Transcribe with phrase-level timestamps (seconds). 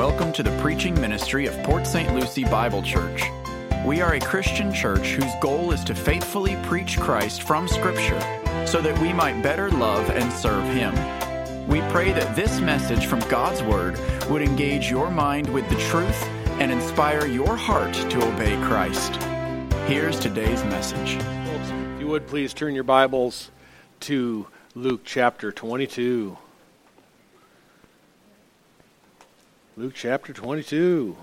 [0.00, 2.14] welcome to the preaching ministry of Port St.
[2.14, 3.22] Lucie Bible Church.
[3.84, 8.18] We are a Christian church whose goal is to faithfully preach Christ from Scripture
[8.66, 10.94] so that we might better love and serve Him.
[11.68, 14.00] We pray that this message from God's Word
[14.30, 16.24] would engage your mind with the truth
[16.60, 19.16] and inspire your heart to obey Christ.
[19.86, 21.18] Here's today's message.
[21.20, 23.50] If you would please turn your Bibles
[24.00, 26.38] to Luke chapter 22.
[29.76, 31.16] Luke chapter 22.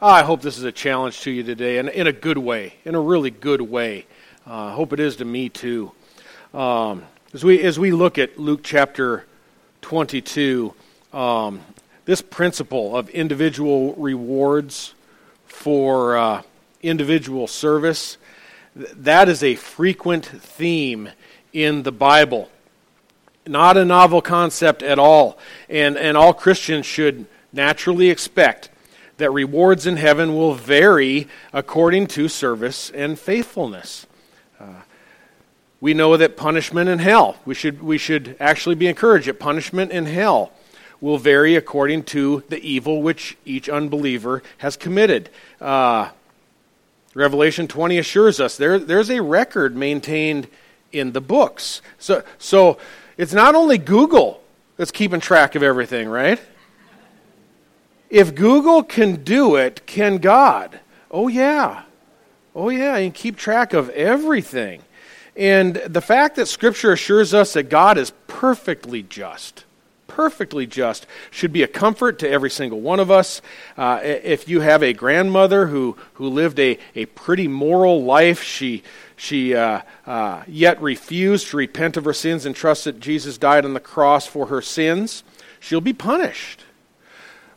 [0.00, 2.72] Oh, I hope this is a challenge to you today, and in a good way,
[2.86, 4.06] in a really good way.
[4.46, 5.92] Uh, I hope it is to me too.
[6.54, 9.26] Um, as we as we look at Luke chapter
[9.82, 10.72] 22,
[11.12, 11.60] um,
[12.06, 14.94] this principle of individual rewards
[15.44, 16.42] for uh,
[16.82, 18.16] individual service,
[18.74, 21.10] that is a frequent theme
[21.52, 22.50] in the Bible.
[23.46, 28.70] Not a novel concept at all, and and all Christians should naturally expect
[29.18, 34.06] that rewards in heaven will vary according to service and faithfulness.
[34.58, 34.82] Uh,
[35.80, 39.90] we know that punishment in hell, we should, we should actually be encouraged that punishment
[39.90, 40.52] in hell
[41.00, 45.28] will vary according to the evil which each unbeliever has committed.
[45.60, 46.08] Uh,
[47.14, 50.48] Revelation 20 assures us there, there's a record maintained
[50.92, 51.82] in the books.
[51.98, 52.78] So, so
[53.16, 54.42] it's not only Google
[54.76, 56.40] that's keeping track of everything, right?
[58.12, 60.80] If Google can do it, can God?
[61.10, 61.84] Oh, yeah.
[62.54, 62.96] Oh, yeah.
[62.96, 64.82] And keep track of everything.
[65.34, 69.64] And the fact that Scripture assures us that God is perfectly just,
[70.08, 73.40] perfectly just, should be a comfort to every single one of us.
[73.78, 78.82] Uh, if you have a grandmother who, who lived a, a pretty moral life, she,
[79.16, 83.64] she uh, uh, yet refused to repent of her sins and trust that Jesus died
[83.64, 85.24] on the cross for her sins,
[85.60, 86.66] she'll be punished.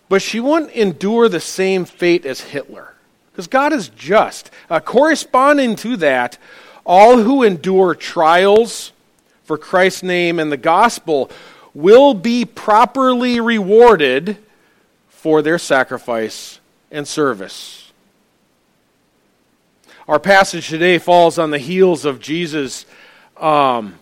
[0.08, 2.94] But she wouldn't endure the same fate as Hitler.
[3.32, 4.52] Because God is just.
[4.70, 6.38] Uh, corresponding to that,
[6.86, 8.92] all who endure trials
[9.44, 11.30] for Christ's name and the gospel
[11.74, 14.38] will be properly rewarded
[15.10, 16.60] for their sacrifice
[16.92, 17.92] and service.
[20.08, 22.86] Our passage today falls on the heels of Jesus
[23.38, 23.96] um,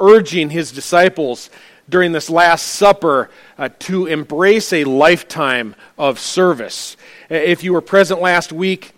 [0.00, 1.50] urging his disciples
[1.88, 6.96] during this Last Supper uh, to embrace a lifetime of service.
[7.28, 8.92] If you were present last week,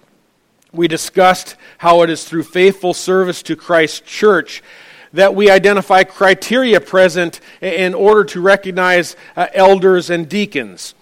[0.72, 4.62] we discussed how it is through faithful service to Christ's church
[5.12, 10.94] that we identify criteria present in order to recognize uh, elders and deacons.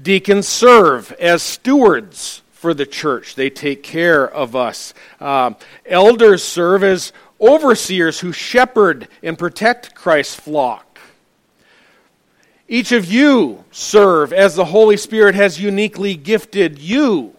[0.00, 4.94] Deacons serve as stewards for the church, they take care of us.
[5.20, 5.52] Uh,
[5.84, 10.85] elders serve as overseers who shepherd and protect Christ's flock.
[12.68, 17.36] Each of you serve as the Holy Spirit has uniquely gifted you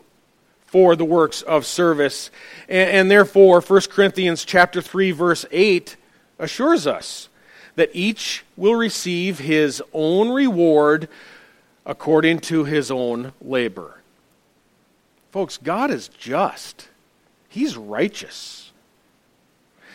[0.65, 2.31] for the works of service.
[2.69, 5.95] And, and, therefore, 1 Corinthians chapter 3 verse 8
[6.39, 7.29] assures us
[7.75, 11.09] that each will receive his own reward
[11.85, 13.97] according to his own labor.
[15.31, 16.87] Folks, God is just.
[17.49, 18.71] He's righteous.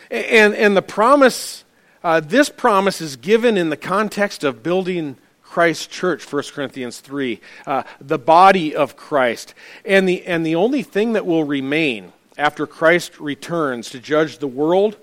[0.09, 1.63] And, and the promise,
[2.03, 5.17] uh, this promise is given in the context of building
[5.53, 9.53] Christ's church, 1 Corinthians 3, uh, the body of Christ.
[9.85, 14.47] And the, and the only thing that will remain after Christ returns to judge the
[14.47, 14.97] world,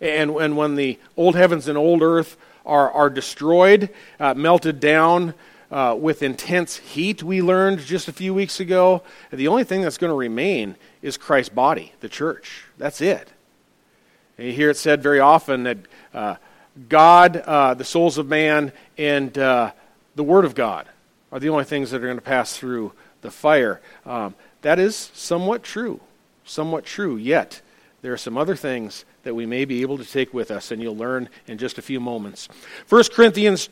[0.00, 3.88] and, and when the old heavens and old earth are, are destroyed,
[4.18, 5.32] uh, melted down
[5.70, 9.00] uh, with intense heat, we learned just a few weeks ago,
[9.30, 12.64] the only thing that's going to remain is Christ's body, the church.
[12.78, 13.28] That's it.
[14.38, 15.78] And you hear it said very often that
[16.12, 16.34] uh,
[16.88, 19.70] God, uh, the souls of man, and uh,
[20.14, 20.88] the Word of God
[21.32, 22.92] are the only things that are going to pass through
[23.22, 23.80] the fire.
[24.06, 26.00] Um, that is somewhat true,
[26.44, 27.16] somewhat true.
[27.16, 27.60] Yet,
[28.02, 30.80] there are some other things that we may be able to take with us, and
[30.80, 32.48] you'll learn in just a few moments.
[32.88, 33.68] 1 Corinthians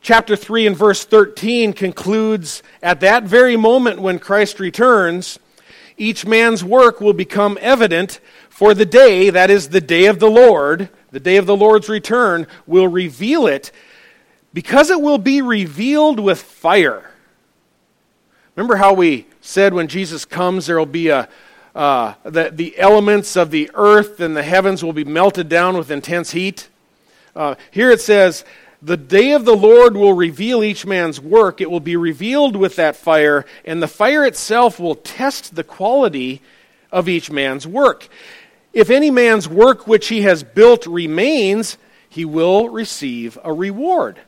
[0.00, 5.38] chapter 3 and verse 13 concludes At that very moment when Christ returns,
[5.96, 10.30] each man's work will become evident, for the day, that is the day of the
[10.30, 13.72] Lord, the day of the Lord's return, will reveal it
[14.54, 17.10] because it will be revealed with fire.
[18.54, 21.28] Remember how we said when Jesus comes, there will be a,
[21.74, 25.90] uh, the, the elements of the earth and the heavens will be melted down with
[25.90, 26.68] intense heat?
[27.34, 28.44] Uh, here it says,
[28.80, 31.60] the day of the Lord will reveal each man's work.
[31.60, 36.42] It will be revealed with that fire, and the fire itself will test the quality
[36.92, 38.08] of each man's work.
[38.72, 41.78] If any man's work which he has built remains,
[42.08, 44.20] he will receive a reward.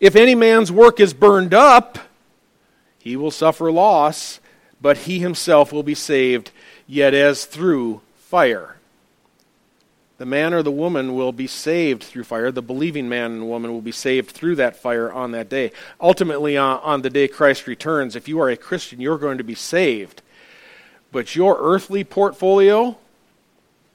[0.00, 1.98] If any man's work is burned up,
[2.98, 4.40] He will suffer loss,
[4.80, 6.50] but he himself will be saved,
[6.86, 8.76] yet as through fire.
[10.18, 12.50] The man or the woman will be saved through fire.
[12.52, 15.72] The believing man and woman will be saved through that fire on that day.
[15.98, 19.44] Ultimately, on, on the day Christ returns, if you are a Christian, you're going to
[19.44, 20.20] be saved.
[21.10, 22.98] But your earthly portfolio,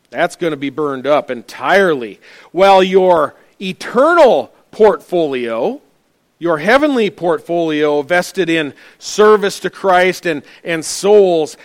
[0.10, 2.20] that's going to be burned up entirely.
[2.52, 5.80] While your eternal portfolio,
[6.38, 11.58] your heavenly portfolio vested in service to Christ and, and souls,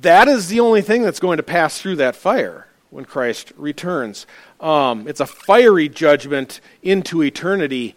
[0.00, 4.26] that is the only thing that's going to pass through that fire when Christ returns.
[4.60, 7.94] Um, it's a fiery judgment into eternity,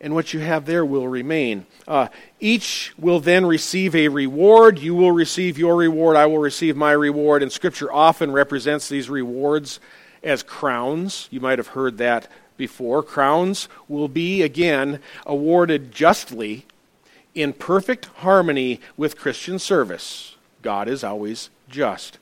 [0.00, 1.66] and what you have there will remain.
[1.88, 2.08] Uh,
[2.40, 4.78] each will then receive a reward.
[4.78, 6.16] You will receive your reward.
[6.16, 7.42] I will receive my reward.
[7.42, 9.80] And Scripture often represents these rewards
[10.22, 11.28] as crowns.
[11.30, 13.02] You might have heard that before.
[13.02, 16.66] Crowns will be, again, awarded justly
[17.34, 20.36] in perfect harmony with Christian service.
[20.62, 22.18] God is always just.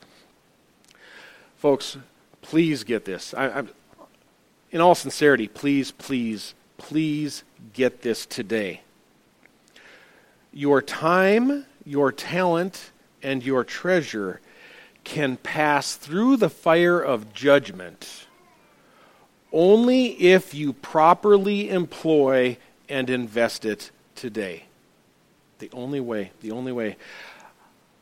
[1.59, 1.97] Folks,
[2.41, 3.35] please get this.
[3.35, 3.63] I, I,
[4.71, 8.81] in all sincerity, please, please, please get this today.
[10.53, 12.91] Your time, your talent,
[13.23, 14.41] and your treasure
[15.05, 18.22] can pass through the fire of judgment
[19.53, 22.57] only if you properly employ
[22.89, 24.65] and invest it today.
[25.59, 26.97] The only way, the only way.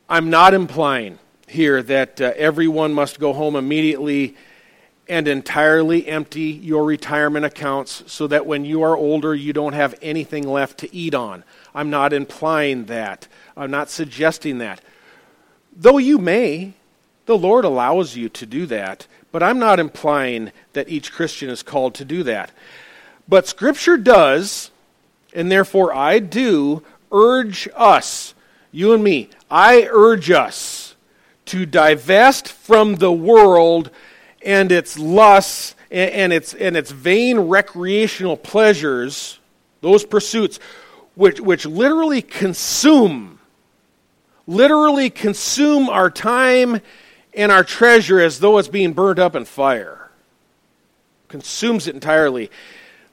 [0.09, 4.37] I'm not implying here that uh, everyone must go home immediately
[5.09, 9.95] and entirely empty your retirement accounts so that when you are older, you don't have
[10.01, 11.43] anything left to eat on.
[11.75, 13.27] I'm not implying that.
[13.57, 14.81] I'm not suggesting that.
[15.75, 16.75] Though you may,
[17.27, 21.63] the Lord allows you to do that, but I'm not implying that each Christian is
[21.63, 22.51] called to do that.
[23.29, 24.71] But Scripture does,
[25.33, 26.83] and therefore I do,
[27.13, 28.35] urge us,
[28.73, 30.97] you and me, I urge us
[31.47, 33.91] to divest from the world
[34.45, 39.39] and its lusts and, and, its, and its vain recreational pleasures,
[39.81, 40.59] those pursuits,
[41.15, 43.41] which, which literally consume,
[44.47, 46.81] literally consume our time
[47.35, 50.11] and our treasure as though it's being burnt up in fire.
[51.29, 52.51] Consumes it entirely.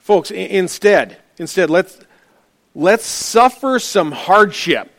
[0.00, 2.00] Folks, instead, instead, let's,
[2.74, 4.98] let's suffer some hardship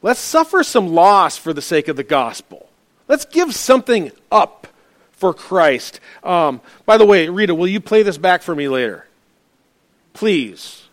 [0.00, 2.68] Let's suffer some loss for the sake of the gospel.
[3.08, 4.68] Let's give something up
[5.12, 6.00] for Christ.
[6.22, 9.06] Um, by the way, Rita, will you play this back for me later?
[10.12, 10.87] Please.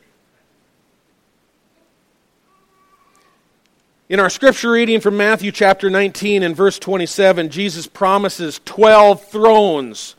[4.08, 10.16] In our scripture reading from Matthew chapter 19 and verse 27, Jesus promises 12 thrones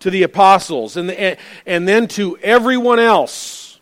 [0.00, 1.10] to the apostles and,
[1.64, 3.80] and then to everyone else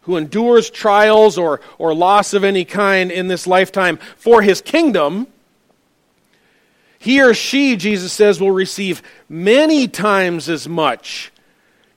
[0.00, 5.28] who endures trials or, or loss of any kind in this lifetime for his kingdom,
[6.98, 11.30] he or she, Jesus says, will receive many times as much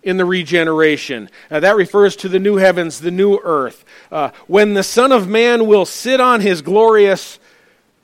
[0.03, 1.29] in the regeneration.
[1.49, 5.27] Uh, that refers to the new heavens, the new earth, uh, when the Son of
[5.27, 7.39] Man will sit on his glorious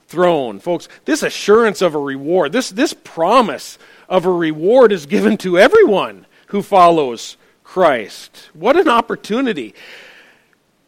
[0.06, 0.58] throne.
[0.58, 3.78] Folks, this assurance of a reward, this, this promise
[4.08, 8.48] of a reward is given to everyone who follows Christ.
[8.54, 9.74] What an opportunity.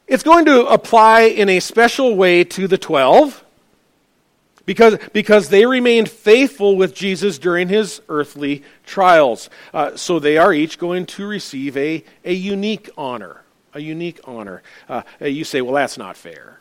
[0.07, 3.45] It's going to apply in a special way to the 12
[4.67, 9.51] because, because they remained faithful with Jesus during his earthly trials.
[9.73, 13.43] Uh, so they are each going to receive a, a unique honor.
[13.75, 14.63] A unique honor.
[14.89, 16.59] Uh, you say, well, that's not fair.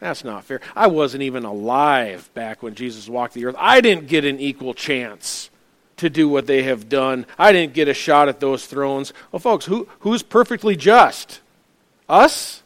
[0.00, 0.60] That's not fair.
[0.76, 3.56] I wasn't even alive back when Jesus walked the earth.
[3.58, 5.50] I didn't get an equal chance
[5.96, 7.26] to do what they have done.
[7.38, 9.12] I didn't get a shot at those thrones.
[9.32, 11.40] Well, folks, who, who's perfectly just?
[12.08, 12.62] Us?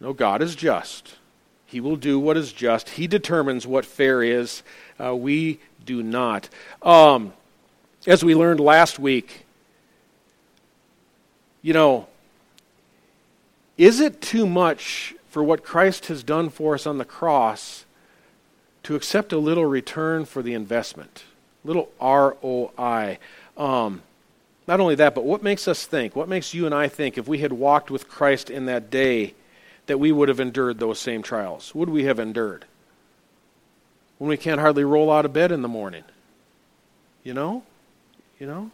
[0.00, 1.14] No, God is just.
[1.68, 2.90] He will do what is just.
[2.90, 4.62] He determines what fair is.
[4.98, 6.48] Uh, we do not.
[6.82, 7.32] Um,
[8.06, 9.44] as we learned last week,
[11.62, 12.08] you know,
[13.76, 17.84] is it too much for what Christ has done for us on the cross
[18.82, 21.24] to accept a little return for the investment?
[21.64, 23.18] little ROI.
[23.56, 24.02] Um,
[24.66, 26.16] not only that, but what makes us think?
[26.16, 29.34] What makes you and I think if we had walked with Christ in that day
[29.88, 31.74] that we would have endured those same trials?
[31.74, 32.64] Would we have endured?
[34.18, 36.04] When we can't hardly roll out of bed in the morning.
[37.24, 37.64] You know?
[38.38, 38.70] You know?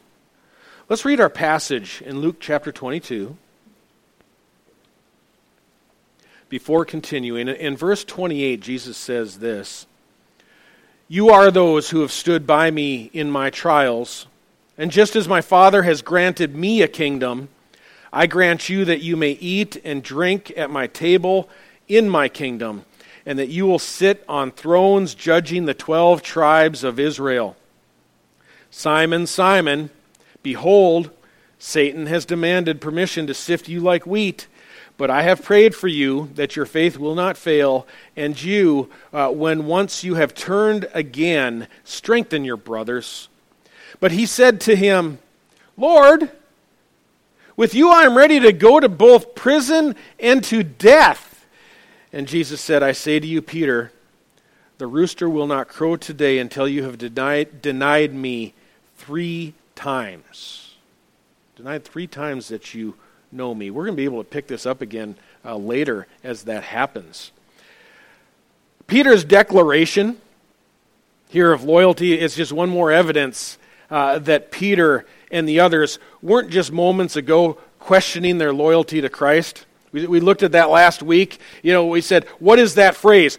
[0.88, 3.36] Let's read our passage in Luke chapter 22.
[6.50, 9.86] Before continuing, in verse 28, Jesus says this
[11.08, 14.26] you are those who have stood by me in my trials.
[14.78, 17.48] And just as my Father has granted me a kingdom,
[18.16, 21.48] I grant you that you may eat and drink at my table
[21.88, 22.84] in my kingdom,
[23.26, 27.56] and that you will sit on thrones judging the twelve tribes of Israel.
[28.70, 29.90] Simon, Simon,
[30.44, 31.10] behold,
[31.58, 34.46] Satan has demanded permission to sift you like wheat.
[34.96, 39.30] But I have prayed for you that your faith will not fail, and you, uh,
[39.30, 43.28] when once you have turned again, strengthen your brothers.
[43.98, 45.18] But he said to him,
[45.76, 46.30] Lord,
[47.56, 51.46] with you I am ready to go to both prison and to death.
[52.12, 53.92] And Jesus said, I say to you, Peter,
[54.78, 58.54] the rooster will not crow today until you have denied, denied me
[58.96, 60.74] three times.
[61.56, 62.94] Denied three times that you
[63.30, 63.70] know me.
[63.70, 67.32] We're going to be able to pick this up again uh, later as that happens.
[68.86, 70.18] Peter's declaration
[71.28, 73.58] here of loyalty is just one more evidence
[73.90, 79.66] uh, that Peter and the others weren't just moments ago questioning their loyalty to Christ.
[79.92, 81.38] We, we looked at that last week.
[81.62, 83.38] You know, we said, what is that phrase?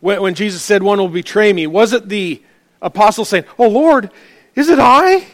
[0.00, 2.42] When, when Jesus said, one will betray me, was it the
[2.82, 4.10] apostle saying, Oh Lord,
[4.54, 5.26] is it I?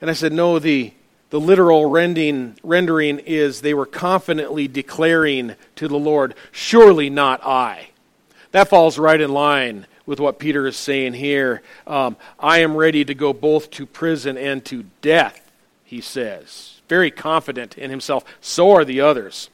[0.00, 0.92] And I said, No, the
[1.30, 7.90] the literal rending, rendering is they were confidently declaring to the Lord, Surely not I.
[8.50, 11.62] That falls right in line with what Peter is saying here.
[11.86, 15.52] Um, I am ready to go both to prison and to death,
[15.84, 16.80] he says.
[16.88, 18.24] Very confident in himself.
[18.40, 19.50] So are the others.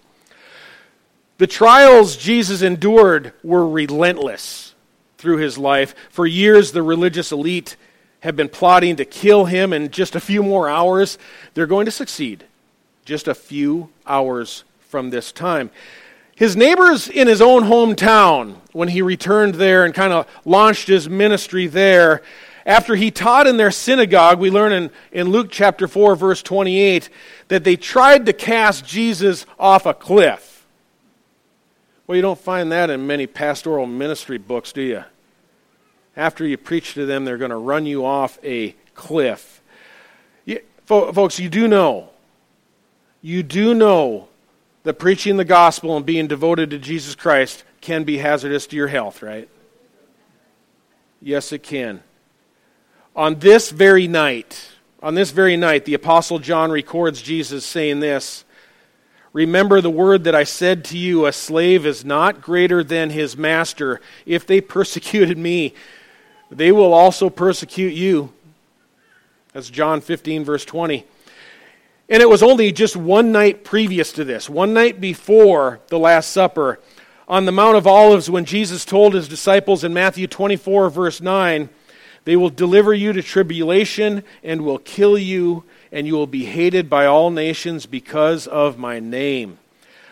[1.37, 4.75] The trials Jesus endured were relentless
[5.19, 5.95] through his life.
[6.09, 7.77] For years, the religious elite
[8.21, 11.19] have been plotting to kill him in just a few more hours.
[11.53, 12.45] They're going to succeed
[13.05, 15.71] just a few hours from this time.
[16.37, 21.09] His neighbors in his own hometown, when he returned there and kind of launched his
[21.09, 22.23] ministry there,
[22.65, 27.11] after he taught in their synagogue, we learn in, in Luke chapter 4, verse 28,
[27.49, 30.65] that they tried to cast Jesus off a cliff.
[32.07, 35.05] Well, you don't find that in many pastoral ministry books, do you?
[36.17, 39.63] after you preach to them, they're going to run you off a cliff.
[40.45, 42.09] You, folks, you do know,
[43.21, 44.29] you do know
[44.87, 48.87] that preaching the gospel and being devoted to Jesus Christ can be hazardous to your
[48.87, 49.49] health, right?
[51.21, 52.05] Yes, it can.
[53.17, 54.69] On this very night,
[55.03, 58.45] on this very night, the Apostle John records Jesus saying this
[59.33, 63.37] Remember the word that I said to you, a slave is not greater than his
[63.37, 64.01] master.
[64.25, 65.75] If they persecuted me,
[66.49, 68.33] they will also persecute you.
[69.53, 71.05] That's John 15, verse 20.
[72.09, 76.31] And it was only just one night previous to this, one night before the Last
[76.31, 76.79] Supper,
[77.29, 81.69] on the Mount of Olives, when Jesus told his disciples in Matthew 24, verse 9,
[82.25, 86.89] They will deliver you to tribulation and will kill you, and you will be hated
[86.89, 89.59] by all nations because of my name.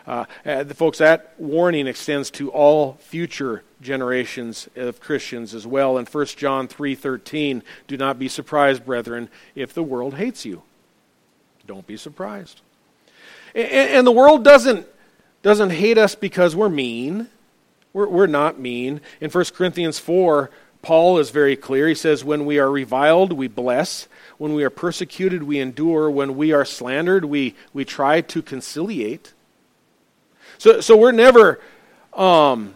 [0.08, 5.96] Uh, uh, folks, that warning extends to all future generations of Christians as well.
[5.96, 10.62] In 1 John 3:13, do not be surprised, brethren, if the world hates you.
[11.66, 12.60] Don't be surprised.
[13.54, 14.86] And, the world doesn't
[15.42, 17.28] doesn't hate us because we're mean.
[17.92, 19.00] We're, we're not mean.
[19.20, 20.50] In 1 Corinthians 4,
[20.82, 21.86] Paul is very clear.
[21.86, 24.08] He says, When we are reviled, we bless.
[24.38, 26.10] When we are persecuted, we endure.
[26.10, 29.32] When we are slandered, we, we try to conciliate.
[30.58, 31.60] So, so we're never,
[32.12, 32.74] um,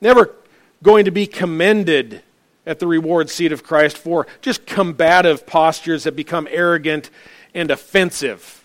[0.00, 0.34] never
[0.82, 2.22] going to be commended
[2.66, 7.10] at the reward seat of Christ for just combative postures that become arrogant
[7.54, 8.64] and offensive,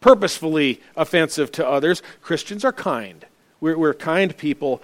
[0.00, 2.02] purposefully offensive to others.
[2.22, 3.24] Christians are kind.
[3.60, 4.82] We're, we're kind people.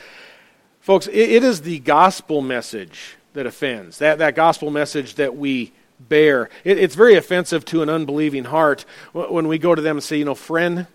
[0.80, 5.72] Folks, it, it is the gospel message that offends, that, that gospel message that we
[6.00, 6.48] bear.
[6.64, 10.18] It, it's very offensive to an unbelieving heart when we go to them and say,
[10.18, 10.86] you know, friend,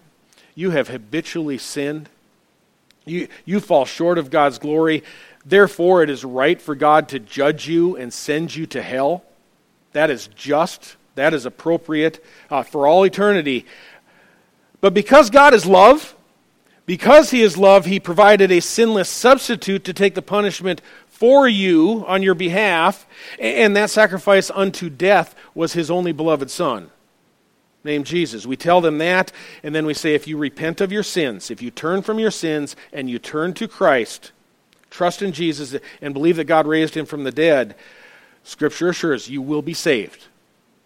[0.55, 2.10] you have habitually sinned.
[3.05, 5.03] You, you fall short of God's glory.
[5.46, 9.24] Therefore, it is right for God to judge you and send you to hell.
[9.93, 10.98] That is just.
[11.22, 13.68] That is appropriate uh, for all eternity.
[14.80, 16.16] But because God is love,
[16.88, 22.04] because He is love, He provided a sinless substitute to take the punishment for you
[22.08, 23.06] on your behalf,
[23.38, 26.90] and that sacrifice unto death was His only beloved Son
[27.84, 28.48] named Jesus.
[28.48, 31.62] We tell them that, and then we say, if you repent of your sins, if
[31.62, 34.32] you turn from your sins and you turn to Christ,
[34.90, 37.75] trust in Jesus, and believe that God raised him from the dead,
[38.44, 40.25] Scripture assures you will be saved.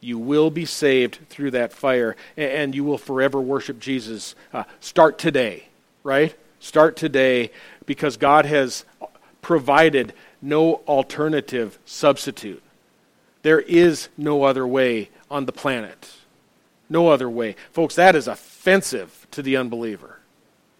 [0.02, 4.36] You will be saved through that fire, and you will forever worship Jesus.
[4.54, 5.68] Uh, start today,
[6.04, 6.36] right?
[6.60, 7.52] Start today
[7.86, 8.86] because God has
[9.42, 12.62] provided no alternative substitute.
[13.42, 16.12] There is no other way on the planet.
[16.90, 17.56] No other way.
[17.72, 20.20] Folks, that is offensive to the unbeliever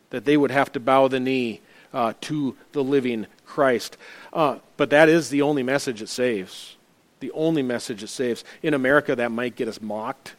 [0.10, 1.62] that they would have to bow the knee
[1.94, 3.98] uh, to the living Christ.
[4.34, 6.75] Uh, but that is the only message that saves.
[7.20, 8.44] The only message that saves.
[8.62, 10.36] In America, that might get us mocked,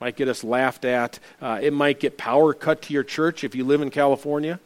[0.00, 1.18] might get us laughed at.
[1.40, 4.60] Uh, it might get power cut to your church if you live in California.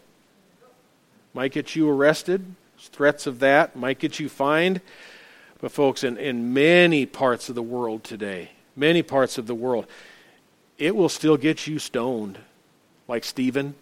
[1.34, 2.44] Might get you arrested.
[2.78, 3.74] threats of that.
[3.74, 4.80] Might get you fined.
[5.60, 9.86] But, folks, in, in many parts of the world today, many parts of the world,
[10.76, 12.38] it will still get you stoned,
[13.06, 13.74] like Stephen.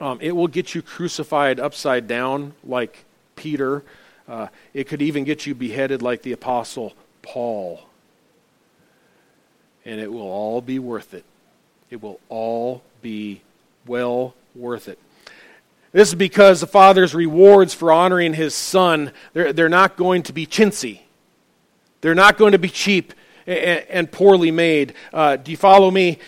[0.00, 3.04] Um, it will get you crucified upside down, like
[3.36, 3.84] Peter.
[4.28, 7.80] Uh, it could even get you beheaded, like the Apostle Paul.
[9.84, 11.24] And it will all be worth it.
[11.90, 13.42] It will all be
[13.86, 14.98] well worth it.
[15.92, 20.32] This is because the Father's rewards for honoring His Son, they're, they're not going to
[20.32, 21.00] be chintzy.
[22.00, 23.14] They're not going to be cheap
[23.46, 24.94] and, and poorly made.
[25.12, 26.18] Uh, do you follow me?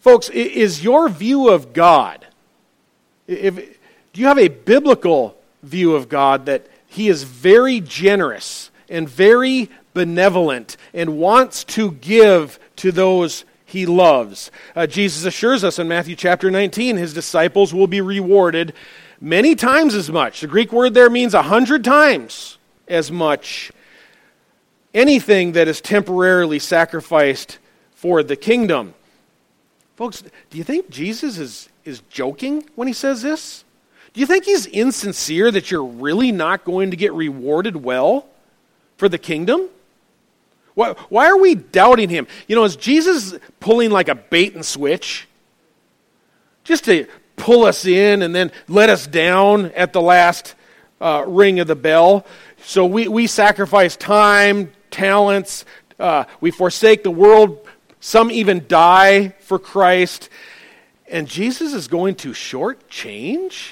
[0.00, 2.26] Folks, is your view of God,
[3.26, 5.37] if, do you have a biblical
[5.68, 12.58] view of God that He is very generous and very benevolent and wants to give
[12.76, 14.50] to those he loves.
[14.74, 18.72] Uh, Jesus assures us in Matthew chapter 19 his disciples will be rewarded
[19.20, 20.40] many times as much.
[20.40, 22.56] The Greek word there means a hundred times
[22.88, 23.70] as much.
[24.94, 27.58] Anything that is temporarily sacrificed
[27.94, 28.94] for the kingdom.
[29.96, 33.64] Folks, do you think Jesus is, is joking when he says this?
[34.12, 38.26] Do you think he's insincere that you're really not going to get rewarded well
[38.96, 39.68] for the kingdom?
[40.74, 42.26] Why, why are we doubting him?
[42.46, 45.26] You know, is Jesus pulling like a bait and switch?
[46.64, 50.54] Just to pull us in and then let us down at the last
[51.00, 52.26] uh, ring of the bell.
[52.62, 55.64] So we, we sacrifice time, talents,
[55.98, 57.66] uh, we forsake the world.
[58.00, 60.28] Some even die for Christ.
[61.08, 63.70] And Jesus is going to shortchange?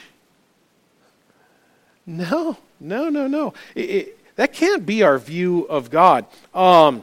[2.07, 3.53] No, no, no, no.
[3.75, 6.27] It, it, that can't be our view of God.
[6.55, 7.03] Um,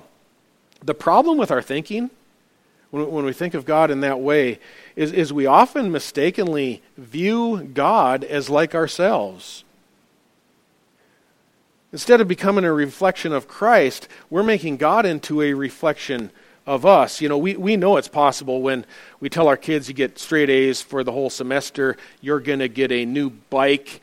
[0.83, 2.09] the problem with our thinking,
[2.91, 4.59] when, when we think of God in that way,
[4.95, 9.63] is, is we often mistakenly view God as like ourselves.
[11.91, 16.31] Instead of becoming a reflection of Christ, we're making God into a reflection
[16.65, 17.21] of us.
[17.21, 18.85] You know, we, we know it's possible when
[19.19, 22.67] we tell our kids you get straight A's for the whole semester, you're going to
[22.67, 24.01] get a new bike.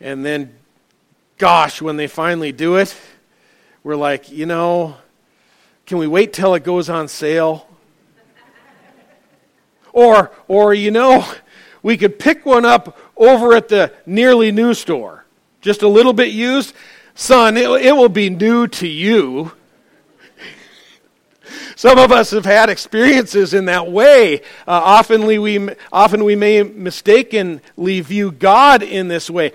[0.00, 0.54] And then
[1.38, 2.94] gosh, when they finally do it,
[3.82, 4.96] we're like, you know,
[5.86, 7.68] can we wait till it goes on sale?
[9.94, 11.26] or, or you know,
[11.82, 15.24] we could pick one up over at the nearly new store,
[15.60, 16.74] just a little bit used.
[17.14, 19.52] Son, it, it will be new to you.
[21.76, 24.40] Some of us have had experiences in that way.
[24.40, 29.52] Uh, often, we, often we may mistakenly view God in this way.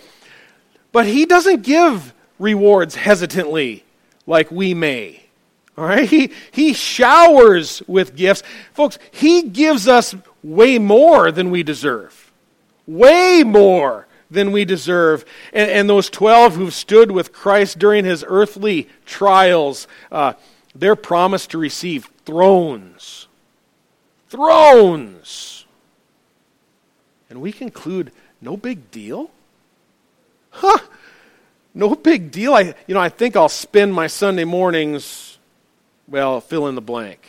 [0.92, 3.84] But he doesn't give rewards hesitantly
[4.26, 5.24] like we may.
[5.78, 6.10] All right?
[6.10, 8.44] He, he showers with gifts.
[8.74, 12.32] Folks, he gives us way more than we deserve.
[12.86, 15.26] Way more than we deserve.
[15.54, 20.34] And, and those 12 who've stood with Christ during his earthly trials, uh,
[20.76, 23.28] they're promised to receive thrones.
[24.28, 25.66] Thrones.
[27.30, 29.32] And we conclude no big deal?
[30.52, 30.80] Huh,
[31.74, 32.54] no big deal.
[32.54, 35.38] I, you know, I think I'll spend my Sunday mornings,
[36.08, 37.26] well, fill in the blank,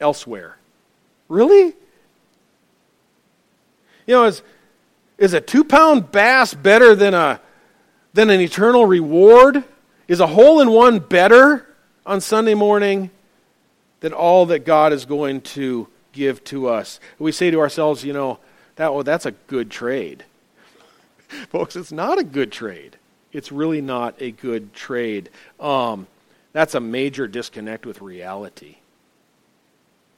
[0.00, 0.56] elsewhere.
[1.28, 1.74] Really?
[4.06, 4.42] You know, is,
[5.18, 7.40] is a two pound bass better than, a,
[8.12, 9.64] than an eternal reward?
[10.08, 11.66] Is a hole in one better
[12.04, 13.10] on Sunday morning
[14.00, 17.00] than all that God is going to give to us?
[17.18, 18.38] We say to ourselves, you know,
[18.76, 20.24] that, well, that's a good trade.
[21.50, 22.96] Folks, it's not a good trade.
[23.32, 25.30] It's really not a good trade.
[25.58, 26.06] Um,
[26.52, 28.76] that's a major disconnect with reality.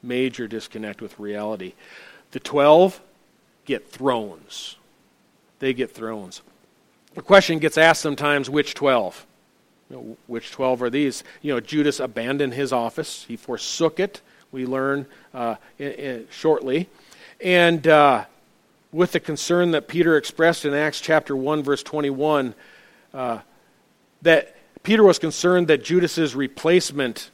[0.03, 1.75] Major disconnect with reality.
[2.33, 3.01] The 12
[3.65, 4.77] get thrones.
[5.61, 6.43] They get thrones.
[7.15, 9.27] The question gets asked sometimes which 12?
[9.91, 11.23] You know, which 12 are these?
[11.43, 14.21] You know, Judas abandoned his office, he forsook it.
[14.51, 16.89] We learn uh, in, in, shortly.
[17.41, 18.25] And uh,
[18.95, 22.55] with the concern that Peter expressed in Acts chapter 1, verse 21,
[23.13, 23.41] uh,
[24.23, 24.55] that
[24.85, 27.33] Peter was concerned that Judas's replacement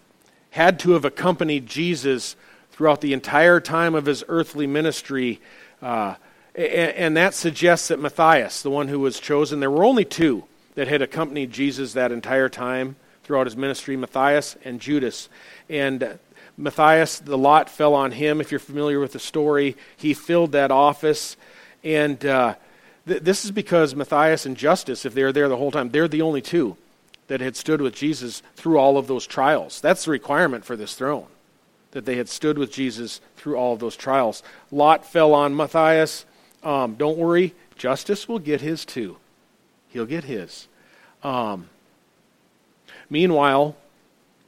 [0.53, 2.35] had to have accompanied Jesus
[2.71, 5.39] throughout the entire time of his earthly ministry.
[5.83, 6.15] Uh,
[6.55, 10.45] and, and, that suggests that Matthias, the one who was chosen, there were only two
[10.77, 15.29] that had accompanied Jesus that entire time throughout his ministry Matthias and Judas.
[15.69, 16.19] And
[16.57, 18.41] Matthias, the lot fell on him.
[18.41, 21.37] If you're familiar with the story, he filled that office.
[21.83, 22.55] And uh,
[23.07, 26.23] th- this is because Matthias and Justus, if they're there the whole time, they're the
[26.23, 26.77] only two
[27.29, 29.81] that had stood with Jesus through all of those trials.
[29.81, 31.27] That's the requirement for this throne,
[31.93, 34.43] that they had stood with Jesus through all of those trials.
[34.71, 36.27] Lot fell on Matthias.
[36.63, 39.17] Um, don't worry, Justus will get his too.
[39.89, 40.69] He'll get his.
[41.23, 41.69] Um,
[43.09, 43.77] meanwhile,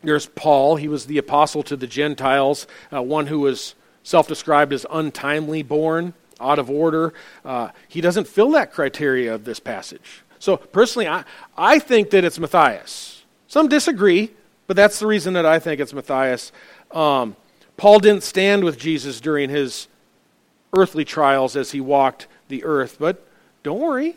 [0.03, 0.77] there's Paul.
[0.77, 5.63] He was the apostle to the Gentiles, uh, one who was self described as untimely
[5.63, 7.15] born, out of order.
[7.45, 10.23] Uh, he doesn't fill that criteria of this passage.
[10.39, 11.25] So, personally, I,
[11.57, 13.23] I think that it's Matthias.
[13.49, 14.31] Some disagree,
[14.67, 16.53] but that's the reason that I think it's Matthias.
[16.91, 17.37] Um,
[17.77, 19.89] Paul didn't stand with Jesus during his
[20.73, 23.27] earthly trials as he walked the earth, but
[23.63, 24.17] don't worry.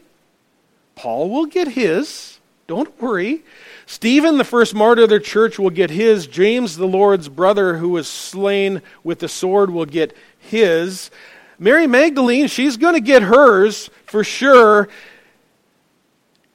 [0.95, 2.39] Paul will get his.
[2.67, 3.43] Don't worry.
[3.85, 6.25] Stephen, the first martyr of the church, will get his.
[6.25, 11.11] James, the Lord's brother, who was slain with the sword, will get his.
[11.57, 14.89] Mary Magdalene, she's going to get hers for sure,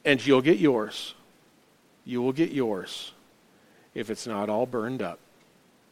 [0.05, 1.15] and you'll get yours.
[2.05, 3.13] You will get yours
[3.95, 5.19] if it's not all burned up.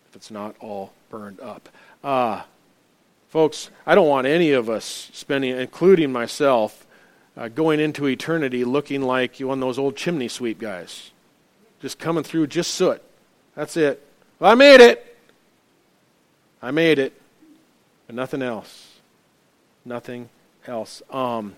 [0.08, 1.68] If it's not all burned up.
[2.02, 2.42] Uh,
[3.28, 6.86] folks, I don't want any of us spending, including myself,
[7.36, 11.10] uh, going into eternity looking like one of those old chimney sweep guys.
[11.80, 13.00] Just coming through, just soot.
[13.54, 14.04] That's it.
[14.40, 15.16] Well, I made it.
[16.60, 17.12] I made it.
[18.06, 18.87] But nothing else.
[19.88, 20.28] Nothing
[20.66, 21.00] else.
[21.10, 21.56] Um,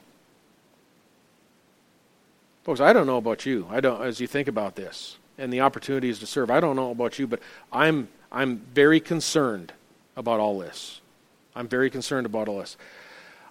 [2.62, 3.66] folks, I don't know about you.
[3.68, 6.48] I don't as you think about this and the opportunities to serve.
[6.48, 7.40] I don't know about you, but
[7.72, 9.72] I'm I'm very concerned
[10.16, 11.00] about all this.
[11.56, 12.76] I'm very concerned about all this.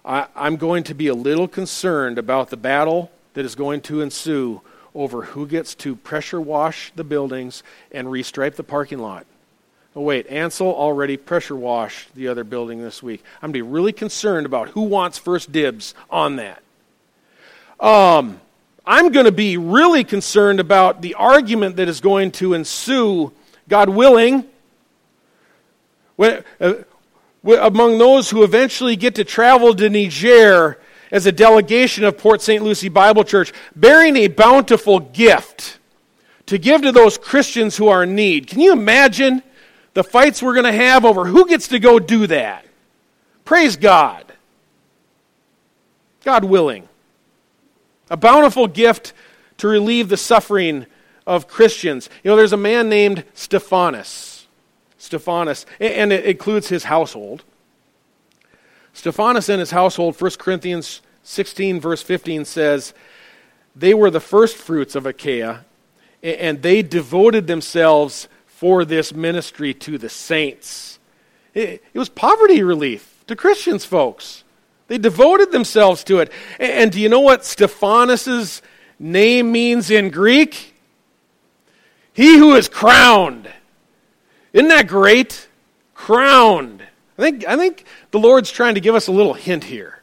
[0.02, 4.00] I, I'm going to be a little concerned about the battle that is going to
[4.00, 4.62] ensue
[4.94, 7.62] over who gets to pressure wash the buildings
[7.92, 9.26] and restripe the parking lot.
[9.96, 13.24] Oh, wait, Ansel already pressure washed the other building this week.
[13.36, 16.62] I'm going to be really concerned about who wants first dibs on that.
[17.80, 18.40] Um,
[18.86, 23.32] I'm going to be really concerned about the argument that is going to ensue,
[23.68, 24.44] God willing,
[26.14, 26.74] when, uh,
[27.44, 30.78] among those who eventually get to travel to Niger
[31.10, 32.62] as a delegation of Port St.
[32.62, 35.78] Lucie Bible Church, bearing a bountiful gift
[36.46, 38.46] to give to those Christians who are in need.
[38.46, 39.42] Can you imagine
[39.94, 42.64] the fights we're going to have over who gets to go do that?
[43.44, 44.24] Praise God.
[46.24, 46.88] God willing.
[48.10, 49.12] A bountiful gift
[49.58, 50.86] to relieve the suffering
[51.26, 52.08] of Christians.
[52.22, 54.46] You know, there's a man named Stephanus.
[54.98, 57.42] Stephanus, and it includes his household.
[58.92, 62.92] Stephanus and his household, 1 Corinthians 16, verse 15 says,
[63.74, 65.64] they were the first fruits of Achaia,
[66.22, 68.28] and they devoted themselves
[68.60, 70.98] for this ministry to the saints.
[71.54, 74.44] It, was poverty relief to Christians, folks.
[74.86, 76.30] They devoted themselves to it.
[76.58, 78.60] And do you know what Stephanus's
[78.98, 80.74] name means in Greek?
[82.12, 83.50] He who is crowned.
[84.52, 85.48] Isn't that great?
[85.94, 86.82] Crowned.
[87.16, 90.02] I think, I think the Lord's trying to give us a little hint here.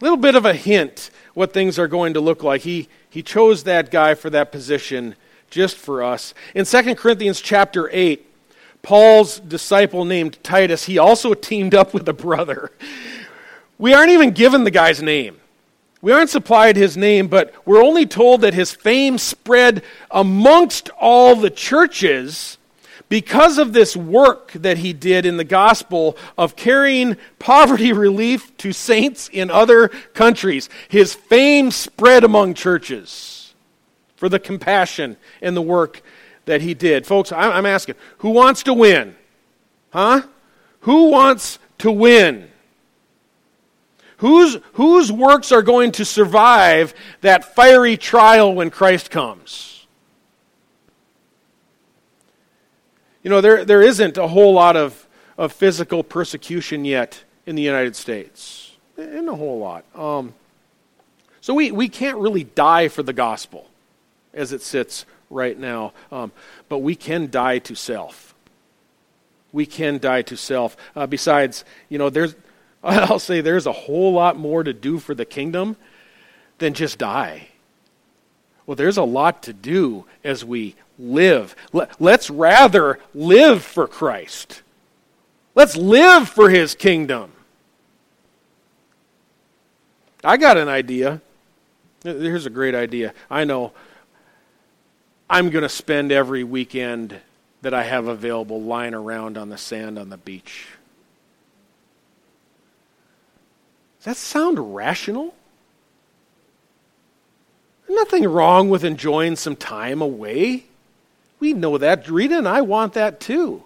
[0.00, 2.62] A little bit of a hint what things are going to look like.
[2.62, 5.14] He, he chose that guy for that position
[5.50, 6.32] just for us.
[6.54, 8.26] In 2 Corinthians chapter 8,
[8.82, 12.72] Paul's disciple named Titus, he also teamed up with a brother.
[13.78, 15.36] We aren't even given the guy's name.
[16.00, 21.36] We aren't supplied his name, but we're only told that his fame spread amongst all
[21.36, 22.56] the churches
[23.10, 28.72] because of this work that he did in the gospel of carrying poverty relief to
[28.72, 33.39] saints in other countries, his fame spread among churches
[34.20, 36.02] for the compassion and the work
[36.44, 37.06] that he did.
[37.06, 39.16] Folks, I'm asking, who wants to win?
[39.94, 40.24] Huh?
[40.80, 42.50] Who wants to win?
[44.18, 49.86] Whose, whose works are going to survive that fiery trial when Christ comes?
[53.22, 57.62] You know, there, there isn't a whole lot of, of physical persecution yet in the
[57.62, 58.76] United States.
[58.98, 59.86] In a whole lot.
[59.94, 60.34] Um,
[61.40, 63.69] so we, we can't really die for the gospel
[64.32, 66.32] as it sits right now, um,
[66.68, 68.34] but we can die to self.
[69.52, 70.76] We can die to self.
[70.94, 72.34] Uh, besides, you know, there's,
[72.82, 75.76] I'll say there's a whole lot more to do for the kingdom
[76.58, 77.48] than just die.
[78.66, 81.56] Well, there's a lot to do as we live.
[81.98, 84.62] Let's rather live for Christ.
[85.54, 87.32] Let's live for his kingdom.
[90.22, 91.20] I got an idea.
[92.04, 93.14] Here's a great idea.
[93.30, 93.72] I know
[95.32, 97.20] I'm going to spend every weekend
[97.62, 100.66] that I have available lying around on the sand on the beach.
[103.98, 105.32] Does that sound rational?
[107.88, 110.64] Nothing wrong with enjoying some time away.
[111.38, 112.08] We know that.
[112.08, 113.62] Rita and I want that too.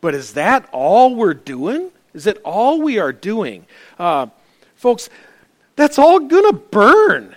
[0.00, 1.90] But is that all we're doing?
[2.14, 3.66] Is it all we are doing?
[3.96, 4.26] Uh,
[4.74, 5.08] folks,
[5.76, 7.36] that's all going to burn.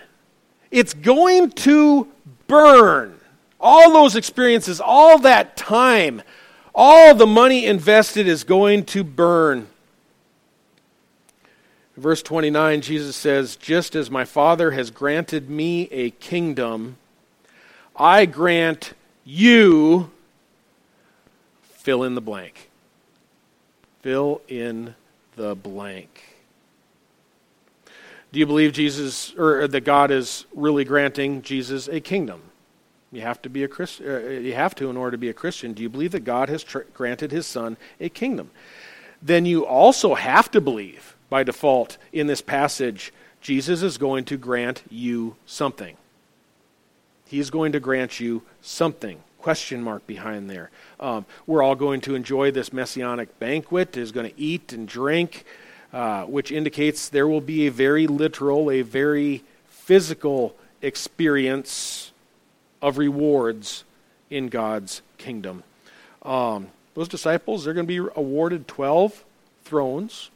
[0.72, 2.08] It's going to
[2.48, 3.17] burn.
[3.60, 6.22] All those experiences, all that time,
[6.74, 9.66] all the money invested is going to burn.
[11.96, 16.96] Verse 29, Jesus says, Just as my Father has granted me a kingdom,
[17.96, 18.92] I grant
[19.24, 20.12] you,
[21.62, 22.70] fill in the blank.
[24.02, 24.94] Fill in
[25.34, 26.22] the blank.
[28.30, 32.42] Do you believe Jesus, or that God is really granting Jesus a kingdom?
[33.10, 35.34] You have to be a Christ, uh, You have to in order to be a
[35.34, 35.72] Christian.
[35.72, 38.50] Do you believe that God has tr- granted His Son a kingdom?
[39.22, 44.36] Then you also have to believe by default in this passage, Jesus is going to
[44.36, 45.96] grant you something.
[47.26, 49.20] He's going to grant you something.
[49.38, 50.70] Question mark behind there.
[50.98, 55.44] Um, we're all going to enjoy this messianic banquet, is going to eat and drink,
[55.92, 62.07] uh, which indicates there will be a very literal, a very physical experience
[62.80, 63.84] of rewards
[64.30, 65.62] in God's kingdom.
[66.22, 69.24] Um, those disciples, they're going to be awarded 12
[69.64, 70.30] thrones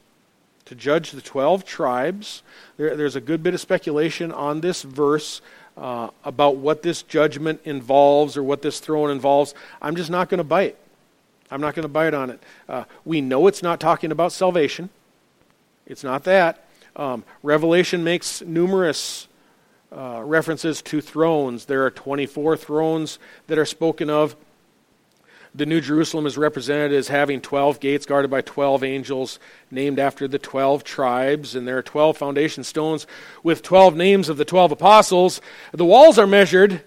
[0.65, 2.41] to judge the 12 tribes.
[2.77, 5.41] There, there's a good bit of speculation on this verse
[5.75, 9.53] uh, about what this judgment involves or what this throne involves.
[9.81, 10.77] I'm just not going to bite.
[11.51, 12.41] I'm not going to bite on it.
[12.67, 14.89] Uh, we know it's not talking about salvation,
[15.85, 16.65] it's not that.
[16.95, 19.27] Um, Revelation makes numerous
[19.95, 21.65] uh, references to thrones.
[21.65, 24.35] There are 24 thrones that are spoken of
[25.55, 30.27] the New Jerusalem is represented as having 12 gates guarded by 12 angels named after
[30.27, 33.05] the 12 tribes, and there are 12 foundation stones
[33.43, 35.41] with 12 names of the 12 apostles.
[35.71, 36.83] The walls are measured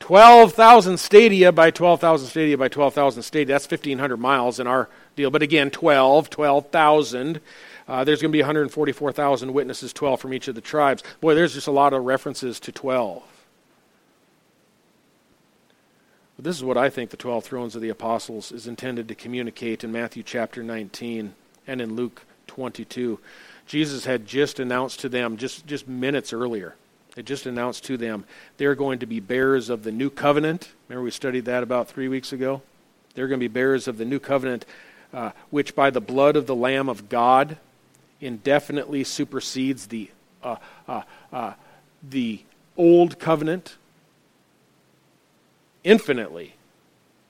[0.00, 3.54] 12,000 stadia by 12,000 stadia by 12,000 stadia.
[3.54, 5.30] That's 1,500 miles in our deal.
[5.30, 7.40] But again, 12, 12,000.
[7.90, 11.02] Uh, there's going to be 144,000 witnesses, 12 from each of the tribes.
[11.20, 13.20] Boy, there's just a lot of references to 12.
[16.36, 19.16] But this is what I think the 12 thrones of the apostles is intended to
[19.16, 21.34] communicate in Matthew chapter 19
[21.66, 23.18] and in Luke 22.
[23.66, 26.76] Jesus had just announced to them, just, just minutes earlier,
[27.16, 28.24] had just announced to them
[28.56, 30.70] they're going to be bearers of the new covenant.
[30.88, 32.62] Remember, we studied that about three weeks ago?
[33.14, 34.64] They're going to be bearers of the new covenant,
[35.12, 37.58] uh, which by the blood of the Lamb of God
[38.20, 40.10] indefinitely supersedes the,
[40.42, 40.56] uh,
[40.88, 41.02] uh,
[41.32, 41.52] uh
[42.08, 42.42] the
[42.76, 43.76] old covenant
[45.84, 46.54] infinitely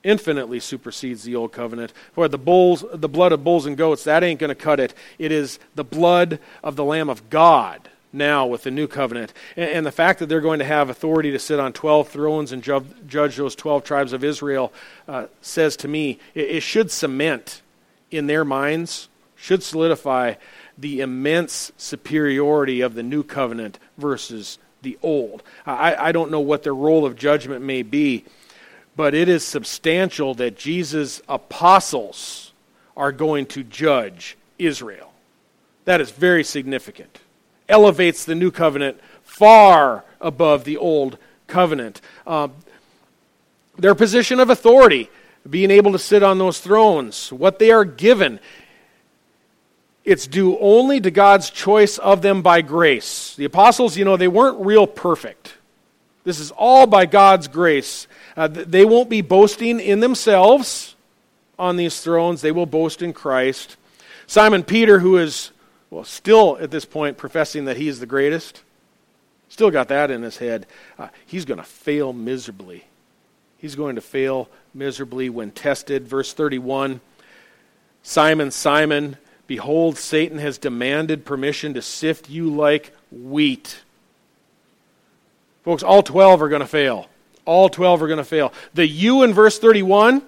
[0.03, 1.93] infinitely supersedes the old covenant.
[2.13, 4.95] For the bulls, the blood of bulls and goats, that ain't going to cut it.
[5.19, 9.33] It is the blood of the Lamb of God now with the new covenant.
[9.57, 12.53] And, and the fact that they're going to have authority to sit on 12 thrones
[12.53, 14.73] and ju- judge those 12 tribes of Israel
[15.07, 17.63] uh, says to me, it, it should cement
[18.11, 20.35] in their minds, should solidify
[20.79, 25.43] the immense superiority of the new covenant versus the old.
[25.67, 28.25] I, I don't know what their role of judgment may be
[29.01, 32.53] but it is substantial that Jesus' apostles
[32.97, 35.13] are going to judge Israel.
[35.87, 37.21] That is very significant.
[37.67, 42.03] Elevates the new covenant far above the old covenant.
[42.27, 42.49] Uh,
[43.79, 45.09] their position of authority,
[45.49, 48.39] being able to sit on those thrones, what they are given,
[50.05, 53.35] it's due only to God's choice of them by grace.
[53.37, 55.55] The apostles, you know, they weren't real perfect.
[56.25, 58.07] This is all by God's grace.
[58.37, 60.95] Uh, they won't be boasting in themselves
[61.59, 63.77] on these thrones, they will boast in Christ.
[64.27, 65.51] Simon Peter, who is,
[65.91, 68.63] well, still at this point professing that he is the greatest,
[69.51, 70.67] still got that in his head.
[70.99, 72.85] Uh, he's going to fail miserably.
[73.59, 76.09] He's going to fail miserably when tested.
[76.09, 77.01] Verse 31
[78.03, 79.19] Simon, Simon,
[79.51, 83.81] behold, Satan has demanded permission to sift you like wheat.
[85.65, 87.09] Folks, all 12 are going to fail.
[87.45, 88.53] All 12 are going to fail.
[88.75, 90.23] The you in verse 31,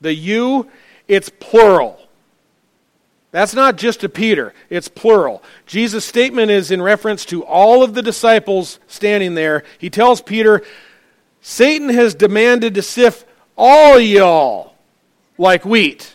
[0.00, 0.66] the you,
[1.06, 2.00] it's plural.
[3.32, 5.42] That's not just to Peter, it's plural.
[5.66, 9.62] Jesus' statement is in reference to all of the disciples standing there.
[9.76, 10.62] He tells Peter,
[11.42, 13.26] Satan has demanded to sift
[13.58, 14.72] all y'all
[15.36, 16.14] like wheat.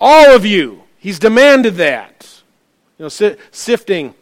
[0.00, 0.81] All of you.
[1.02, 2.42] He's demanded that.
[2.96, 4.14] You know, sifting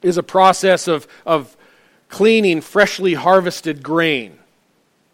[0.00, 1.54] is a process of, of
[2.08, 4.38] cleaning freshly harvested grain.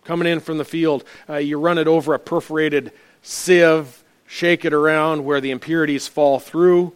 [0.05, 1.03] coming in from the field.
[1.29, 6.39] Uh, you run it over a perforated sieve, shake it around where the impurities fall
[6.39, 6.93] through.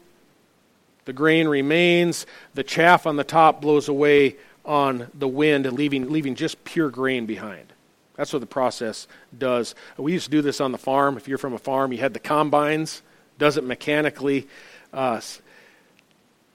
[1.06, 2.24] The grain remains.
[2.54, 7.26] The chaff on the top blows away on the wind, leaving, leaving just pure grain
[7.26, 7.72] behind.
[8.14, 9.74] That's what the process does.
[9.96, 11.16] We used to do this on the farm.
[11.16, 13.02] If you're from a farm, you had the combines,
[13.38, 14.46] does it mechanically.
[14.92, 15.20] Uh,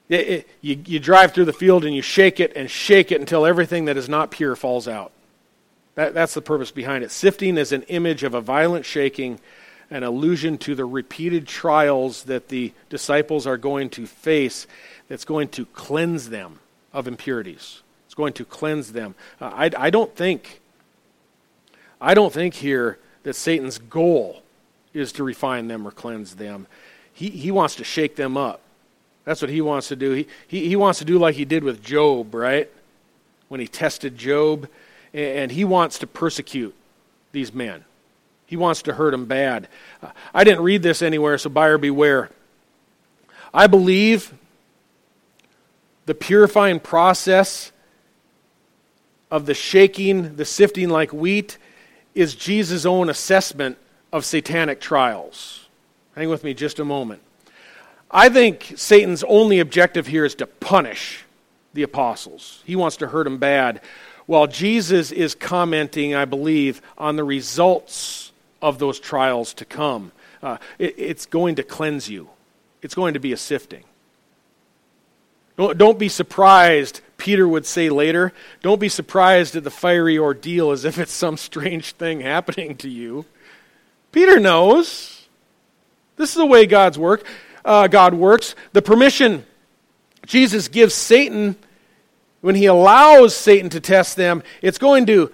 [0.09, 3.19] it, it, you, you drive through the field and you shake it and shake it
[3.19, 5.11] until everything that is not pure falls out.
[5.95, 7.11] That, that's the purpose behind it.
[7.11, 9.39] Sifting is an image of a violent shaking,
[9.89, 14.67] an allusion to the repeated trials that the disciples are going to face
[15.07, 16.59] that's going to cleanse them
[16.91, 17.81] of impurities.
[18.05, 19.15] It's going to cleanse them.
[19.39, 20.59] Uh, I, I don't think
[21.99, 24.42] I don't think here that Satan's goal
[24.93, 26.67] is to refine them or cleanse them.
[27.13, 28.61] He, he wants to shake them up.
[29.25, 30.11] That's what he wants to do.
[30.11, 32.69] He, he, he wants to do like he did with Job, right?
[33.47, 34.67] When he tested Job.
[35.13, 36.73] And he wants to persecute
[37.31, 37.85] these men.
[38.47, 39.67] He wants to hurt them bad.
[40.33, 42.29] I didn't read this anywhere, so buyer beware.
[43.53, 44.33] I believe
[46.05, 47.71] the purifying process
[49.31, 51.57] of the shaking, the sifting like wheat,
[52.13, 53.77] is Jesus' own assessment
[54.13, 55.67] of satanic trials.
[56.15, 57.21] Hang with me just a moment.
[58.09, 61.25] I think Satan's only objective here is to punish
[61.73, 62.61] the apostles.
[62.63, 63.81] He wants to hurt them bad.
[64.27, 70.11] While Jesus is commenting, I believe, on the results of those trials to come.
[70.43, 72.29] Uh, it, it's going to cleanse you,
[72.83, 73.83] it's going to be a sifting.
[75.57, 78.33] Don't, don't be surprised, Peter would say later.
[78.61, 82.89] Don't be surprised at the fiery ordeal as if it's some strange thing happening to
[82.89, 83.25] you.
[84.13, 85.27] Peter knows.
[86.15, 87.25] This is the way God's work.
[87.65, 88.55] Uh, God works.
[88.71, 89.45] The permission
[90.25, 91.57] Jesus gives Satan
[92.43, 95.31] when he allows Satan to test them, it's going to,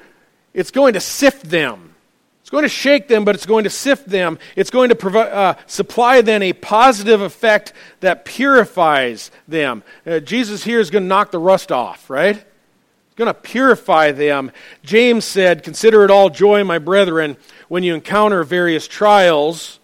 [0.54, 1.96] it's going to sift them.
[2.42, 4.38] It's going to shake them, but it's going to sift them.
[4.56, 9.84] It's going to provi- uh, supply then a positive effect that purifies them.
[10.06, 12.36] Uh, Jesus here is going to knock the rust off, right?
[12.36, 14.52] He's going to purify them.
[14.84, 17.38] James said, Consider it all joy, my brethren,
[17.70, 19.80] when you encounter various trials,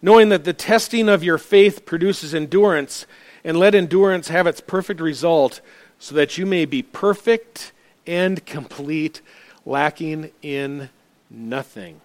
[0.00, 3.06] knowing that the testing of your faith produces endurance,
[3.42, 5.60] and let endurance have its perfect result,
[5.98, 7.72] so that you may be perfect
[8.06, 9.20] and complete,
[9.64, 10.88] lacking in
[11.28, 12.00] nothing.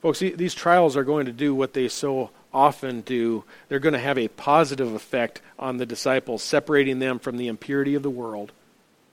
[0.00, 3.44] Folks, these trials are going to do what they so often do.
[3.68, 7.94] They're going to have a positive effect on the disciples, separating them from the impurity
[7.94, 8.52] of the world.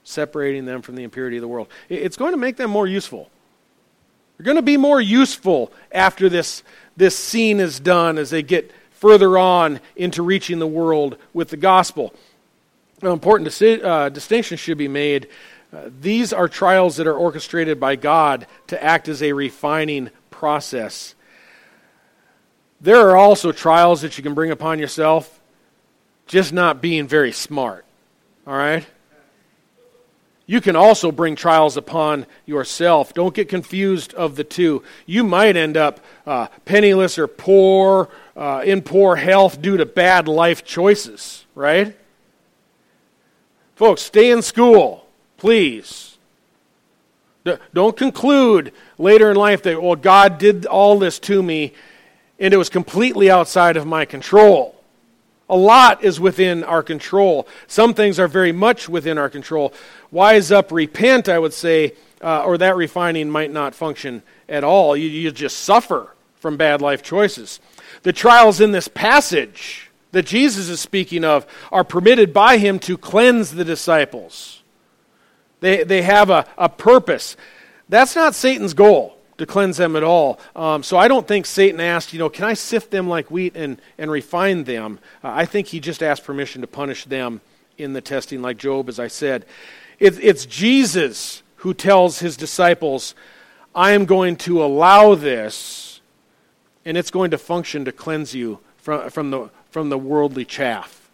[0.04, 1.66] Separating them from the impurity of the world.
[1.88, 3.28] It's going to make them more useful.
[4.36, 6.62] They're going to be more useful after this,
[6.96, 11.56] this scene is done as they get further on into reaching the world with the
[11.56, 12.14] gospel.
[13.02, 15.28] An important uh, distinction should be made
[15.72, 21.14] uh, these are trials that are orchestrated by God to act as a refining process.
[22.80, 25.40] There are also trials that you can bring upon yourself,
[26.26, 27.84] just not being very smart.
[28.46, 28.86] All right?
[30.46, 33.12] You can also bring trials upon yourself.
[33.12, 34.84] Don't get confused of the two.
[35.04, 40.28] You might end up uh, penniless or poor, uh, in poor health due to bad
[40.28, 41.96] life choices, right?
[43.74, 45.06] Folks, stay in school.
[45.36, 46.16] Please.
[47.74, 51.72] Don't conclude later in life that, well, God did all this to me
[52.38, 54.75] and it was completely outside of my control.
[55.48, 57.46] A lot is within our control.
[57.68, 59.72] Some things are very much within our control.
[60.10, 64.96] Wise up, repent, I would say, uh, or that refining might not function at all.
[64.96, 67.60] You, you just suffer from bad life choices.
[68.02, 72.96] The trials in this passage that Jesus is speaking of are permitted by him to
[72.96, 74.62] cleanse the disciples.
[75.60, 77.36] They, they have a, a purpose.
[77.88, 80.40] That's not Satan's goal to cleanse them at all.
[80.54, 83.54] Um, so I don't think Satan asked, you know, can I sift them like wheat
[83.56, 84.98] and, and refine them?
[85.22, 87.40] Uh, I think he just asked permission to punish them
[87.78, 89.44] in the testing, like Job, as I said.
[89.98, 93.14] It, it's Jesus who tells his disciples,
[93.74, 96.00] I am going to allow this,
[96.84, 101.10] and it's going to function to cleanse you from, from, the, from the worldly chaff.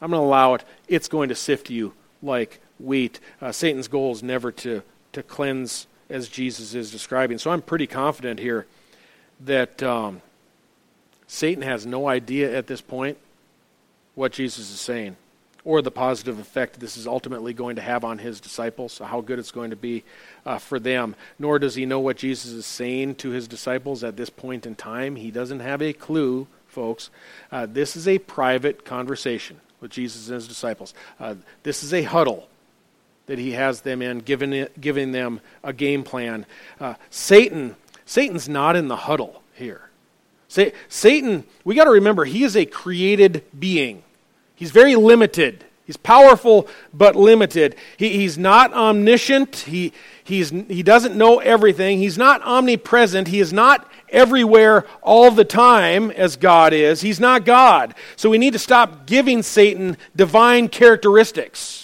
[0.00, 0.64] I'm going to allow it.
[0.88, 3.20] It's going to sift you like wheat.
[3.40, 7.38] Uh, Satan's goal is never to, to cleanse as Jesus is describing.
[7.38, 8.66] So I'm pretty confident here
[9.40, 10.22] that um,
[11.26, 13.18] Satan has no idea at this point
[14.14, 15.16] what Jesus is saying
[15.64, 19.38] or the positive effect this is ultimately going to have on his disciples, how good
[19.38, 20.02] it's going to be
[20.44, 21.14] uh, for them.
[21.38, 24.74] Nor does he know what Jesus is saying to his disciples at this point in
[24.74, 25.16] time.
[25.16, 27.10] He doesn't have a clue, folks.
[27.50, 30.94] Uh, this is a private conversation with Jesus and his disciples.
[31.20, 32.48] Uh, this is a huddle
[33.26, 36.46] that he has them in, giving, it, giving them a game plan.
[36.80, 39.88] Uh, Satan, Satan's not in the huddle here.
[40.88, 44.02] Satan, we got to remember, he is a created being.
[44.54, 45.64] He's very limited.
[45.86, 47.74] He's powerful but limited.
[47.96, 49.56] He, he's not omniscient.
[49.56, 49.92] He,
[50.22, 51.98] he's, he doesn't know everything.
[51.98, 53.28] He's not omnipresent.
[53.28, 57.00] He is not everywhere all the time as God is.
[57.00, 57.94] He's not God.
[58.16, 61.81] So we need to stop giving Satan divine characteristics.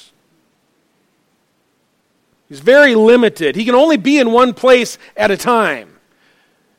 [2.48, 3.56] He's very limited.
[3.56, 5.98] He can only be in one place at a time.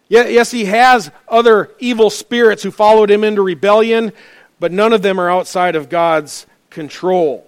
[0.07, 4.11] Yes, he has other evil spirits who followed him into rebellion,
[4.59, 7.45] but none of them are outside of God's control.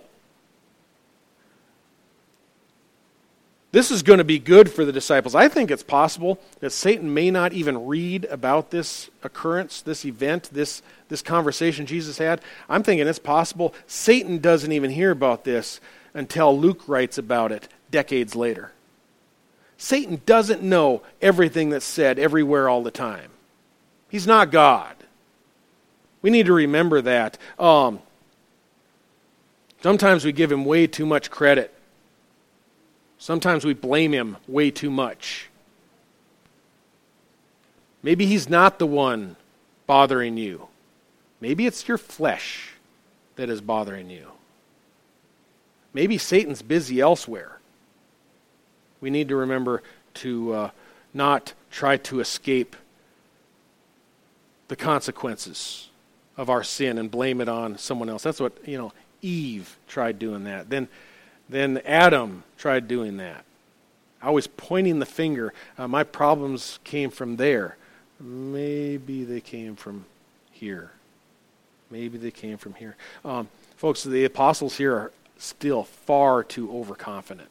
[3.72, 5.34] This is going to be good for the disciples.
[5.34, 10.50] I think it's possible that Satan may not even read about this occurrence, this event,
[10.52, 12.42] this, this conversation Jesus had.
[12.70, 15.80] I'm thinking it's possible Satan doesn't even hear about this
[16.14, 18.72] until Luke writes about it decades later.
[19.78, 23.32] Satan doesn't know everything that's said everywhere all the time.
[24.10, 24.96] He's not God.
[26.22, 27.38] We need to remember that.
[27.58, 28.00] Um,
[29.82, 31.74] sometimes we give him way too much credit.
[33.18, 35.50] Sometimes we blame him way too much.
[38.04, 39.36] Maybe he's not the one
[39.88, 40.68] bothering you.
[41.40, 42.74] Maybe it's your flesh
[43.36, 44.28] that is bothering you.
[45.94, 47.61] Maybe Satan's busy elsewhere
[49.02, 49.82] we need to remember
[50.16, 50.70] to uh,
[51.14, 52.76] not try to escape
[54.68, 55.90] the consequences
[56.38, 58.24] of our sin and blame it on someone else.
[58.24, 60.70] That's what, you know, Eve tried doing that.
[60.70, 60.88] Then,
[61.50, 63.44] then Adam tried doing that.
[64.22, 65.54] I was pointing the finger.
[65.78, 67.76] Uh, my problems came from there.
[68.20, 70.06] Maybe they came from
[70.52, 70.92] here.
[71.90, 72.96] Maybe they came from here.
[73.26, 77.50] Um, folks, the apostles here are still far too overconfident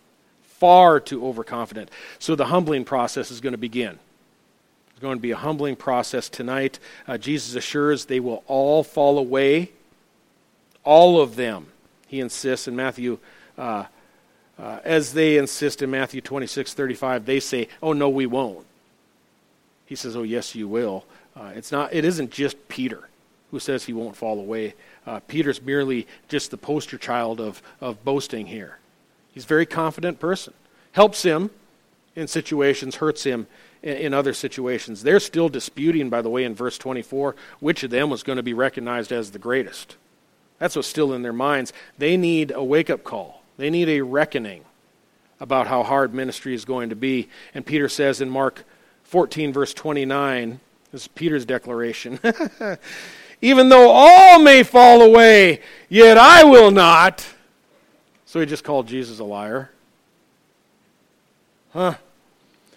[0.61, 1.91] far too overconfident.
[2.19, 3.99] So the humbling process is going to begin.
[4.91, 6.79] It's going to be a humbling process tonight.
[7.09, 9.71] Uh, Jesus assures they will all fall away.
[10.85, 11.67] All of them,
[12.07, 13.19] he insists in Matthew.
[13.59, 13.87] Uh,
[14.59, 18.67] uh, as they insist in Matthew 26, 35, they say, Oh, no, we won't.
[19.87, 21.05] He says, Oh, yes, you will.
[21.35, 23.09] Uh, it's not, it isn't just Peter
[23.51, 24.75] who says he won't fall away.
[25.07, 28.80] Uh, Peter's merely just the poster child of, of boasting here.
[29.33, 30.55] He's a very confident person.
[30.93, 31.51] Helps him
[32.17, 33.47] in situations, hurts him
[33.83, 35.03] in, other situations.
[35.03, 38.43] They're still disputing, by the way, in verse 24, which of them was going to
[38.43, 39.97] be recognized as the greatest.
[40.59, 41.73] That's what's still in their minds.
[41.97, 44.65] They need a wake up call, they need a reckoning
[45.39, 47.29] about how hard ministry is going to be.
[47.55, 48.65] And Peter says in Mark
[49.05, 50.61] 14, verse 29,
[50.93, 52.21] this is Peter's declaration.
[53.43, 57.27] Even though all may fall away, yet I will not.
[58.31, 59.73] So he just called Jesus a liar.
[61.73, 61.97] Huh?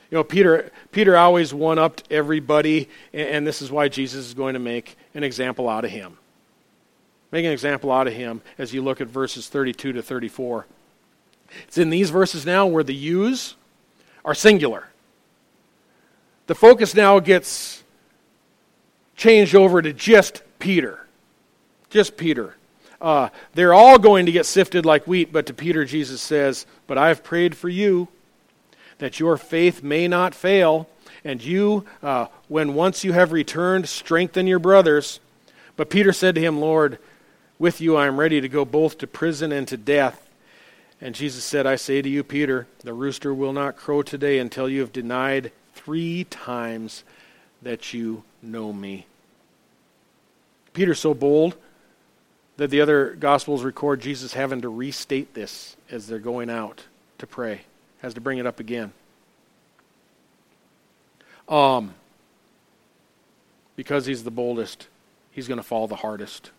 [0.09, 4.55] You know, Peter, Peter always one upped everybody, and, this is why Jesus is going
[4.55, 6.17] to make an example out of him.
[7.31, 10.65] Make an example out of him as you look at verses 32 to 34.
[11.67, 13.53] It's in these verses now where the yous
[14.25, 14.87] are singular.
[16.47, 17.83] The focus now gets
[19.15, 21.05] changed over to just Peter.
[21.91, 22.55] Just Peter.
[23.03, 26.97] Uh, they're all going to get sifted like wheat, but to Peter, Jesus says, But
[26.97, 28.07] I have prayed for you
[28.99, 30.87] that your faith may not fail,
[31.25, 35.19] and you, uh, when once you have returned, strengthen your brothers.
[35.75, 36.97] But Peter said to him, Lord,
[37.59, 40.29] with you I am ready to go both to prison and to death.
[41.01, 44.69] And Jesus said, I say to you, Peter, the rooster will not crow today until
[44.69, 47.03] you have denied three times
[47.61, 49.07] that you know me.
[50.71, 51.57] Peter's so bold
[52.57, 56.83] that the other Gospels record Jesus having to restate this as they're going out
[57.17, 57.61] to pray,
[58.01, 58.93] has to bring it up again.
[61.47, 61.95] Um,
[63.75, 64.87] because he's the boldest,
[65.31, 66.51] he's going to fall the hardest.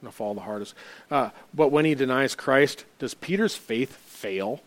[0.00, 0.74] Going to fall the hardest.
[1.10, 4.60] Uh, but when he denies Christ, does Peter's faith fail?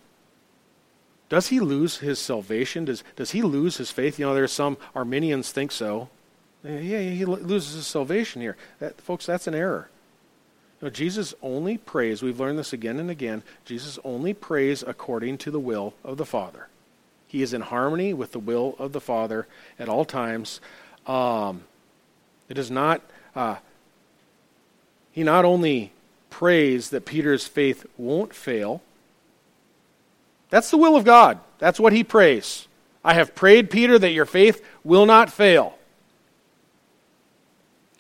[1.30, 2.86] Does he lose his salvation?
[2.86, 4.18] Does, does he lose his faith?
[4.18, 6.10] You know, there's some Arminians think so.
[6.64, 8.56] Yeah, he loses his salvation here.
[8.80, 9.90] That, folks, that's an error.
[10.92, 15.60] Jesus only prays, we've learned this again and again, Jesus only prays according to the
[15.60, 16.68] will of the Father.
[17.28, 19.48] He is in harmony with the will of the Father
[19.80, 20.62] at all times.
[21.08, 21.64] Um,
[22.48, 23.02] it is not,
[23.36, 23.58] uh,
[25.12, 25.92] he not only
[26.30, 28.82] prays that Peter's faith won't fail,
[30.50, 31.40] that's the will of God.
[31.60, 32.68] That's what he prays.
[33.04, 35.77] I have prayed, Peter, that your faith will not fail.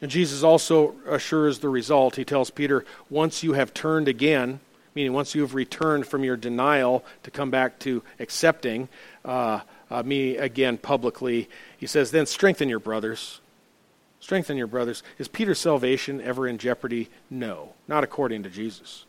[0.01, 2.15] And Jesus also assures the result.
[2.15, 4.59] He tells Peter, once you have turned again,
[4.93, 8.89] meaning once you have returned from your denial to come back to accepting
[9.25, 13.39] uh, uh, me again publicly, he says, then strengthen your brothers.
[14.19, 15.03] Strengthen your brothers.
[15.19, 17.09] Is Peter's salvation ever in jeopardy?
[17.29, 19.05] No, not according to Jesus.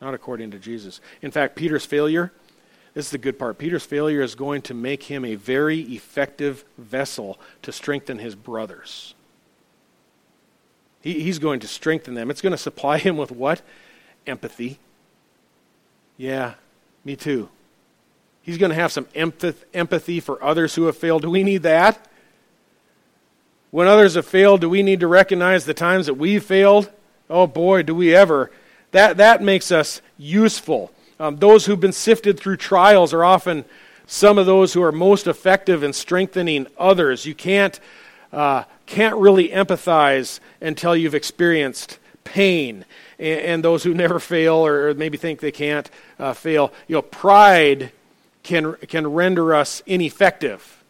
[0.00, 1.00] Not according to Jesus.
[1.20, 2.32] In fact, Peter's failure,
[2.94, 3.58] this is the good part.
[3.58, 9.15] Peter's failure is going to make him a very effective vessel to strengthen his brothers.
[11.06, 12.32] He, he's going to strengthen them.
[12.32, 13.62] It's going to supply him with what?
[14.26, 14.80] Empathy.
[16.16, 16.54] Yeah,
[17.04, 17.48] me too.
[18.42, 21.22] He's going to have some empathy for others who have failed.
[21.22, 22.08] Do we need that?
[23.70, 26.90] When others have failed, do we need to recognize the times that we've failed?
[27.30, 28.50] Oh boy, do we ever.
[28.90, 30.90] That, that makes us useful.
[31.20, 33.64] Um, those who've been sifted through trials are often
[34.08, 37.26] some of those who are most effective in strengthening others.
[37.26, 37.78] You can't,
[38.32, 42.84] uh, can't really empathize until you've experienced pain.
[43.18, 47.02] And, and those who never fail or maybe think they can't uh, fail, you know,
[47.02, 47.92] pride
[48.42, 50.84] can, can render us ineffective.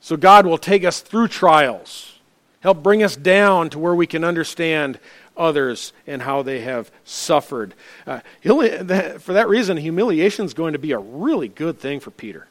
[0.00, 2.18] So God will take us through trials,
[2.60, 4.98] help bring us down to where we can understand
[5.36, 7.74] others and how they have suffered.
[8.06, 12.46] Uh, for that reason, humiliation is going to be a really good thing for Peter.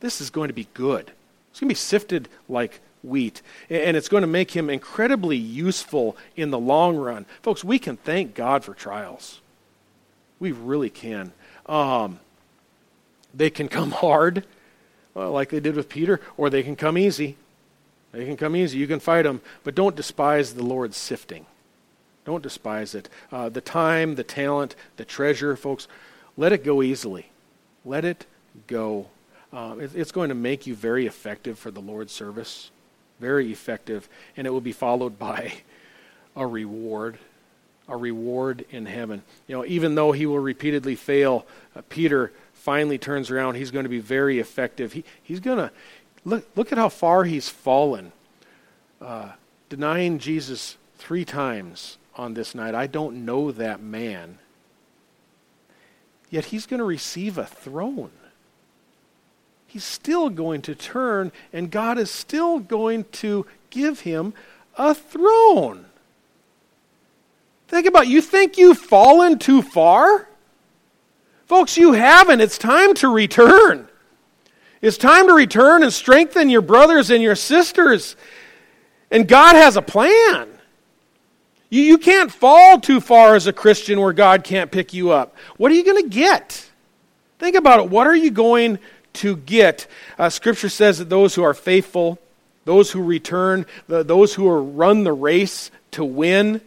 [0.00, 1.12] This is going to be good.
[1.50, 3.40] It's going to be sifted like wheat,
[3.70, 7.24] and it's going to make him incredibly useful in the long run.
[7.42, 9.40] Folks, we can thank God for trials.
[10.38, 11.32] We really can.
[11.66, 12.20] Um,
[13.32, 14.44] they can come hard,
[15.14, 17.36] like they did with Peter, or they can come easy.
[18.12, 18.78] They can come easy.
[18.78, 21.46] You can fight them, but don't despise the Lord's sifting.
[22.24, 23.08] Don't despise it.
[23.30, 25.86] Uh, the time, the talent, the treasure, folks,
[26.36, 27.26] let it go easily.
[27.84, 28.26] Let it
[28.66, 29.06] go.
[29.52, 32.70] Uh, it, it's going to make you very effective for the Lord's service.
[33.20, 34.08] Very effective.
[34.36, 35.52] And it will be followed by
[36.34, 37.18] a reward.
[37.88, 39.22] A reward in heaven.
[39.46, 41.46] You know, even though he will repeatedly fail,
[41.76, 43.54] uh, Peter finally turns around.
[43.54, 44.92] He's going to be very effective.
[44.92, 45.70] He, he's going to
[46.24, 48.10] look, look at how far he's fallen.
[49.00, 49.32] Uh,
[49.68, 52.74] denying Jesus three times on this night.
[52.74, 54.38] I don't know that man.
[56.30, 58.10] Yet he's going to receive a throne.
[59.66, 64.32] He's still going to turn, and God is still going to give him
[64.76, 65.86] a throne.
[67.68, 68.10] Think about it.
[68.10, 70.28] You think you've fallen too far?
[71.46, 72.40] Folks, you haven't.
[72.40, 73.88] It's time to return.
[74.80, 78.16] It's time to return and strengthen your brothers and your sisters.
[79.10, 80.48] And God has a plan.
[81.70, 85.36] You, you can't fall too far as a Christian where God can't pick you up.
[85.56, 86.70] What are you going to get?
[87.38, 87.90] Think about it.
[87.90, 88.78] What are you going
[89.16, 89.86] to get?
[90.18, 92.18] Uh, scripture says that those who are faithful,
[92.64, 96.60] those who return, the, those who are run the race to win,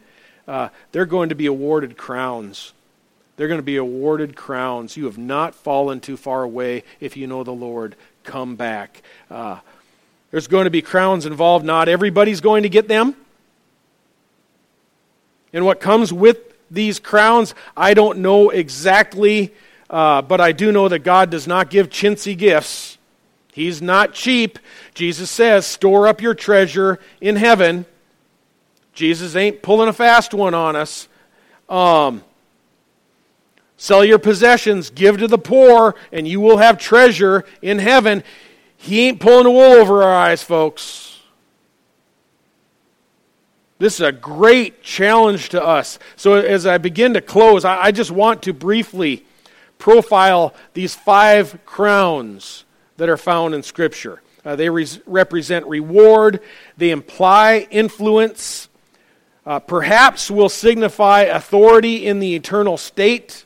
[0.47, 2.73] uh, they're going to be awarded crowns.
[3.37, 4.97] They're going to be awarded crowns.
[4.97, 7.95] You have not fallen too far away if you know the Lord.
[8.23, 9.01] Come back.
[9.31, 9.59] Uh,
[10.31, 11.65] there's going to be crowns involved.
[11.65, 13.15] Not everybody's going to get them.
[15.53, 16.37] And what comes with
[16.69, 19.53] these crowns, I don't know exactly,
[19.89, 22.97] uh, but I do know that God does not give chintzy gifts.
[23.51, 24.59] He's not cheap.
[24.93, 27.85] Jesus says, store up your treasure in heaven.
[28.93, 31.07] Jesus ain't pulling a fast one on us.
[31.67, 32.23] Um,
[33.77, 38.23] sell your possessions, give to the poor, and you will have treasure in heaven.
[38.77, 41.19] He ain't pulling the wool over our eyes, folks.
[43.79, 45.99] This is a great challenge to us.
[46.17, 49.25] So, as I begin to close, I, I just want to briefly
[49.79, 52.65] profile these five crowns
[52.97, 54.21] that are found in Scripture.
[54.45, 56.41] Uh, they re- represent reward,
[56.77, 58.69] they imply influence,
[59.45, 63.45] uh, perhaps will signify authority in the eternal state.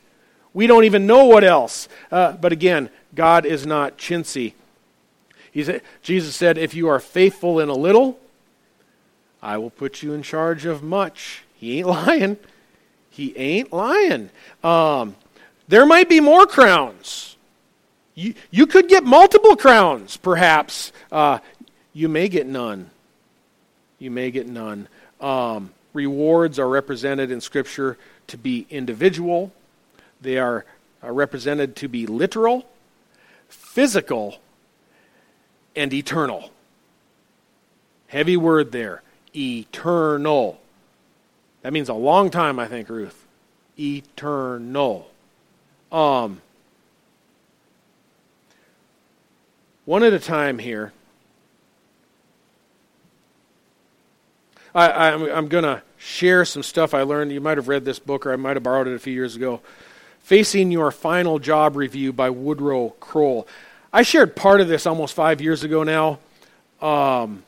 [0.52, 1.88] We don't even know what else.
[2.12, 4.52] Uh, but again, God is not chintzy.
[5.50, 5.70] He's,
[6.02, 8.18] Jesus said, If you are faithful in a little,
[9.40, 11.44] I will put you in charge of much.
[11.54, 12.36] He ain't lying.
[13.10, 14.30] He ain't lying.
[14.62, 15.16] Um,
[15.68, 17.36] there might be more crowns.
[18.14, 20.92] You, you could get multiple crowns, perhaps.
[21.10, 21.38] Uh,
[21.92, 22.90] you may get none.
[23.98, 24.88] You may get none.
[25.20, 27.96] Um, rewards are represented in Scripture
[28.28, 29.52] to be individual,
[30.20, 30.64] they are,
[31.02, 32.66] are represented to be literal,
[33.48, 34.38] physical,
[35.76, 36.50] and eternal.
[38.08, 39.02] Heavy word there
[39.36, 40.60] eternal.
[41.62, 43.26] That means a long time, I think, Ruth.
[43.78, 45.10] Eternal.
[45.92, 46.40] Um,
[49.84, 50.92] one at a time here.
[54.74, 57.32] I, am I'm, I'm going to share some stuff I learned.
[57.32, 59.36] You might have read this book, or I might have borrowed it a few years
[59.36, 59.60] ago
[60.20, 63.46] Facing Your Final Job Review by Woodrow Kroll.
[63.92, 66.18] I shared part of this almost five years ago now.
[66.80, 67.44] Um,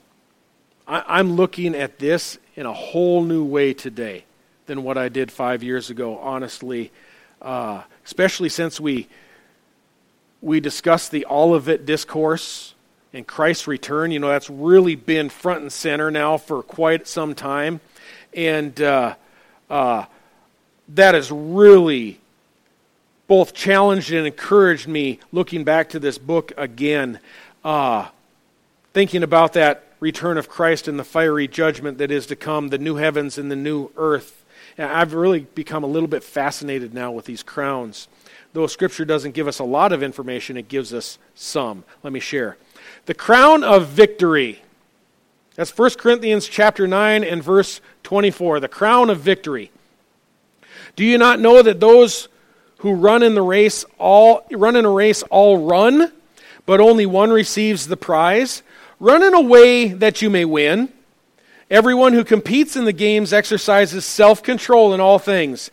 [0.86, 4.24] I, am looking at this in a whole new way today
[4.66, 6.92] than what I did five years ago, honestly,
[7.42, 9.08] uh, especially since we,
[10.40, 12.74] we discussed the Olivet Discourse
[13.12, 14.10] and Christ's return.
[14.10, 17.80] You know, that's really been front and center now for quite some time.
[18.34, 19.14] And uh,
[19.70, 20.04] uh,
[20.88, 22.20] that has really
[23.26, 27.18] both challenged and encouraged me looking back to this book again,
[27.64, 28.08] uh,
[28.92, 32.78] thinking about that return of Christ and the fiery judgment that is to come, the
[32.78, 34.35] new heavens and the new earth.
[34.78, 38.08] And I've really become a little bit fascinated now with these crowns.
[38.52, 41.84] Though Scripture doesn't give us a lot of information, it gives us some.
[42.02, 42.56] Let me share.
[43.06, 44.62] The crown of victory.
[45.54, 48.60] That's 1 Corinthians chapter 9 and verse 24.
[48.60, 49.70] The crown of victory.
[50.94, 52.28] Do you not know that those
[52.78, 56.12] who run in the race all run in a race all run,
[56.66, 58.62] but only one receives the prize.
[59.00, 60.92] Run in a way that you may win.
[61.70, 65.70] Everyone who competes in the games exercises self control in all things.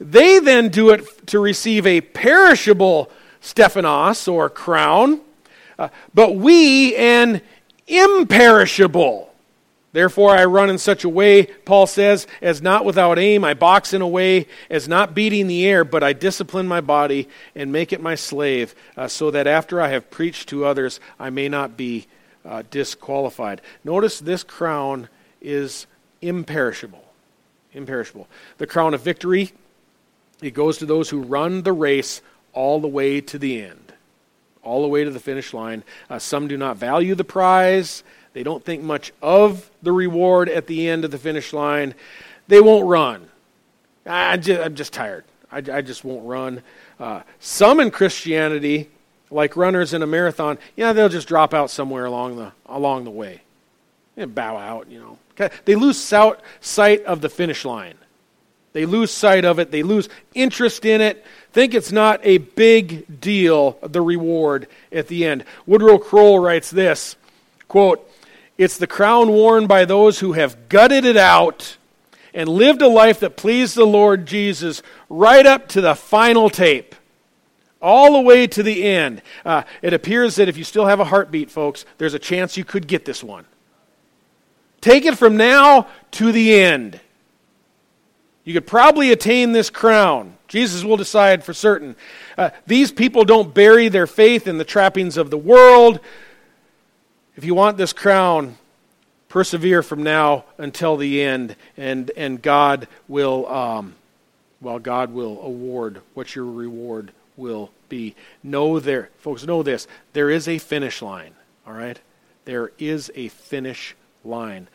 [0.00, 5.20] They then do it to receive a perishable Stephanos or crown,
[5.78, 7.42] uh, but we an
[7.86, 9.30] imperishable.
[9.92, 13.44] Therefore, I run in such a way, Paul says, as not without aim.
[13.44, 17.28] I box in a way as not beating the air, but I discipline my body
[17.54, 21.30] and make it my slave, uh, so that after I have preached to others, I
[21.30, 22.06] may not be
[22.44, 23.60] uh, disqualified.
[23.84, 25.08] Notice this crown
[25.44, 25.86] is
[26.20, 27.04] imperishable.
[27.72, 28.28] Imperishable.
[28.58, 29.52] The crown of victory,
[30.42, 32.22] it goes to those who run the race
[32.52, 33.92] all the way to the end,
[34.62, 35.82] all the way to the finish line.
[36.08, 38.04] Uh, some do not value the prize.
[38.32, 41.94] They don't think much of the reward at the end of the finish line.
[42.48, 43.28] They won't run.
[44.06, 45.24] I just, I'm just tired.
[45.50, 46.62] I, I just won't run.
[46.98, 48.90] Uh, some in Christianity,
[49.30, 53.10] like runners in a marathon, yeah, they'll just drop out somewhere along the along the
[53.10, 53.42] way,
[54.16, 54.90] and bow out.
[54.90, 55.18] You know,
[55.64, 57.96] they lose sight of the finish line.
[58.72, 59.70] They lose sight of it.
[59.70, 61.24] They lose interest in it.
[61.52, 63.78] Think it's not a big deal.
[63.82, 65.44] The reward at the end.
[65.64, 67.16] Woodrow Kroll writes this
[67.68, 68.10] quote
[68.56, 71.76] it's the crown worn by those who have gutted it out
[72.32, 76.94] and lived a life that pleased the Lord Jesus right up to the final tape,
[77.82, 79.22] all the way to the end.
[79.44, 82.64] Uh, it appears that if you still have a heartbeat, folks, there's a chance you
[82.64, 83.44] could get this one.
[84.84, 87.00] Take it from now to the end.
[88.44, 90.36] You could probably attain this crown.
[90.46, 91.96] Jesus will decide for certain.
[92.36, 96.00] Uh, these people don't bury their faith in the trappings of the world.
[97.34, 98.58] If you want this crown,
[99.30, 103.94] persevere from now until the end, and, and God will, um,
[104.60, 108.14] well, God will award what your reward will be.
[108.42, 109.88] Know there, folks, know this.
[110.12, 111.32] There is a finish line,
[111.66, 111.98] all right?
[112.44, 114.68] There is a finish line.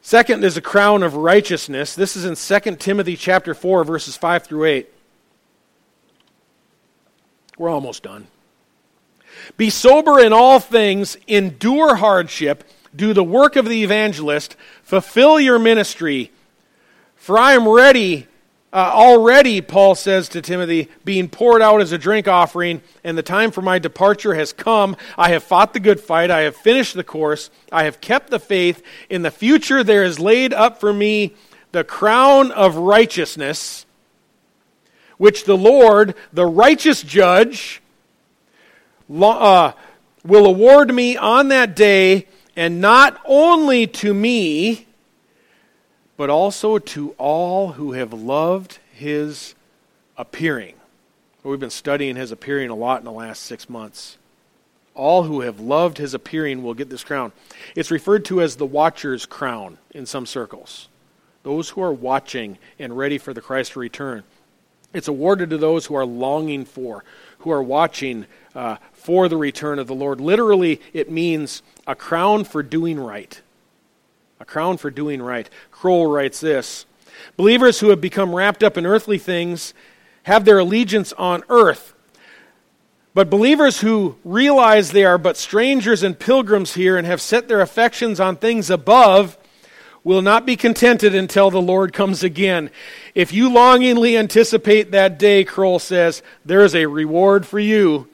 [0.00, 1.94] Second is a crown of righteousness.
[1.94, 4.88] This is in 2 Timothy chapter 4 verses 5 through 8.
[7.56, 8.26] We're almost done.
[9.56, 12.64] Be sober in all things, endure hardship,
[12.94, 16.30] do the work of the evangelist, fulfill your ministry.
[17.16, 18.26] For I am ready,
[18.74, 23.22] uh, already, Paul says to Timothy, being poured out as a drink offering, and the
[23.22, 24.96] time for my departure has come.
[25.16, 28.40] I have fought the good fight, I have finished the course, I have kept the
[28.40, 28.82] faith.
[29.08, 31.36] In the future, there is laid up for me
[31.70, 33.86] the crown of righteousness,
[35.18, 37.80] which the Lord, the righteous judge,
[39.08, 39.70] uh,
[40.24, 44.83] will award me on that day, and not only to me,
[46.16, 49.54] but also to all who have loved his
[50.16, 50.74] appearing.
[51.42, 54.16] We've been studying his appearing a lot in the last six months.
[54.94, 57.32] All who have loved his appearing will get this crown.
[57.74, 60.88] It's referred to as the watcher's crown in some circles.
[61.42, 64.22] Those who are watching and ready for the Christ to return.
[64.94, 67.04] It's awarded to those who are longing for,
[67.38, 70.20] who are watching uh, for the return of the Lord.
[70.20, 73.42] Literally, it means a crown for doing right.
[74.44, 75.48] A crown for doing right.
[75.70, 76.84] Kroll writes this
[77.34, 79.72] Believers who have become wrapped up in earthly things
[80.24, 81.94] have their allegiance on earth.
[83.14, 87.62] But believers who realize they are but strangers and pilgrims here and have set their
[87.62, 89.38] affections on things above
[90.02, 92.68] will not be contented until the Lord comes again.
[93.14, 98.10] If you longingly anticipate that day, Kroll says, there is a reward for you.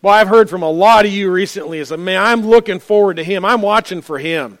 [0.00, 3.24] Well, I've heard from a lot of you recently is, man, I'm looking forward to
[3.24, 3.44] him.
[3.44, 4.58] I'm watching for him.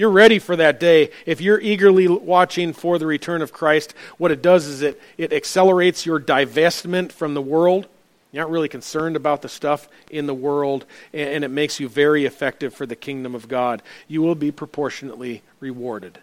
[0.00, 1.10] You're ready for that day.
[1.26, 5.30] If you're eagerly watching for the return of Christ, what it does is it, it
[5.30, 7.86] accelerates your divestment from the world.
[8.32, 11.86] You're not really concerned about the stuff in the world, and, and it makes you
[11.86, 13.82] very effective for the kingdom of God.
[14.08, 16.18] You will be proportionately rewarded.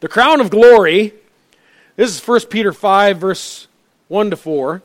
[0.00, 1.14] The crown of glory,
[1.96, 3.68] this is 1 Peter 5, verse
[4.08, 4.82] 1 to 4.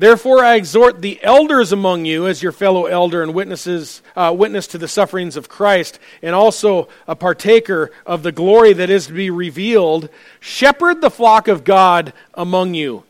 [0.00, 4.66] Therefore, I exhort the elders among you as your fellow elder and witnesses, uh, witness
[4.68, 9.12] to the sufferings of Christ, and also a partaker of the glory that is to
[9.12, 10.08] be revealed.
[10.40, 13.04] Shepherd the flock of God among you,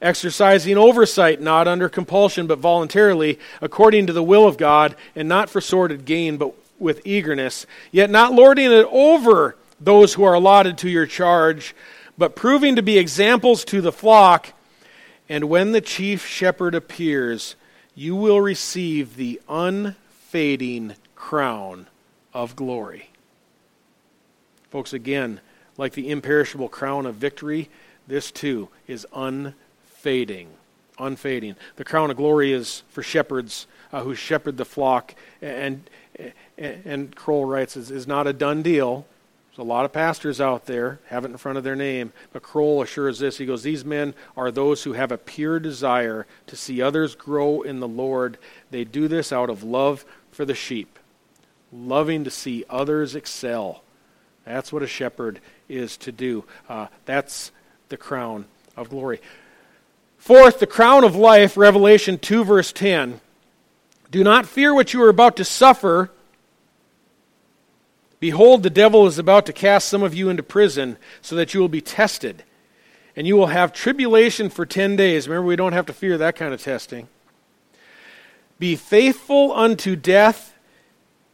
[0.00, 5.50] exercising oversight, not under compulsion, but voluntarily, according to the will of God, and not
[5.50, 10.78] for sordid gain, but with eagerness, yet not lording it over those who are allotted
[10.78, 11.74] to your charge,
[12.16, 14.52] but proving to be examples to the flock.
[15.28, 17.56] And when the chief shepherd appears,
[17.94, 21.86] you will receive the unfading crown
[22.32, 23.10] of glory.
[24.70, 25.40] Folks, again,
[25.76, 27.70] like the imperishable crown of victory,
[28.06, 30.48] this too is unfading.
[30.98, 31.56] Unfading.
[31.76, 35.14] The crown of glory is for shepherds uh, who shepherd the flock.
[35.42, 35.88] And,
[36.58, 39.06] and, and Kroll writes, is, is not a done deal.
[39.56, 42.42] There's a lot of pastors out there, have it in front of their name, but
[42.42, 43.38] Kroll assures this.
[43.38, 47.62] He goes, These men are those who have a pure desire to see others grow
[47.62, 48.36] in the Lord.
[48.70, 50.98] They do this out of love for the sheep,
[51.72, 53.82] loving to see others excel.
[54.44, 55.40] That's what a shepherd
[55.70, 56.44] is to do.
[56.68, 57.50] Uh, that's
[57.88, 58.44] the crown
[58.76, 59.22] of glory.
[60.18, 63.22] Fourth, the crown of life, Revelation 2, verse 10.
[64.10, 66.10] Do not fear what you are about to suffer.
[68.18, 71.60] Behold, the devil is about to cast some of you into prison so that you
[71.60, 72.44] will be tested.
[73.14, 75.28] And you will have tribulation for 10 days.
[75.28, 77.08] Remember, we don't have to fear that kind of testing.
[78.58, 80.54] Be faithful unto death,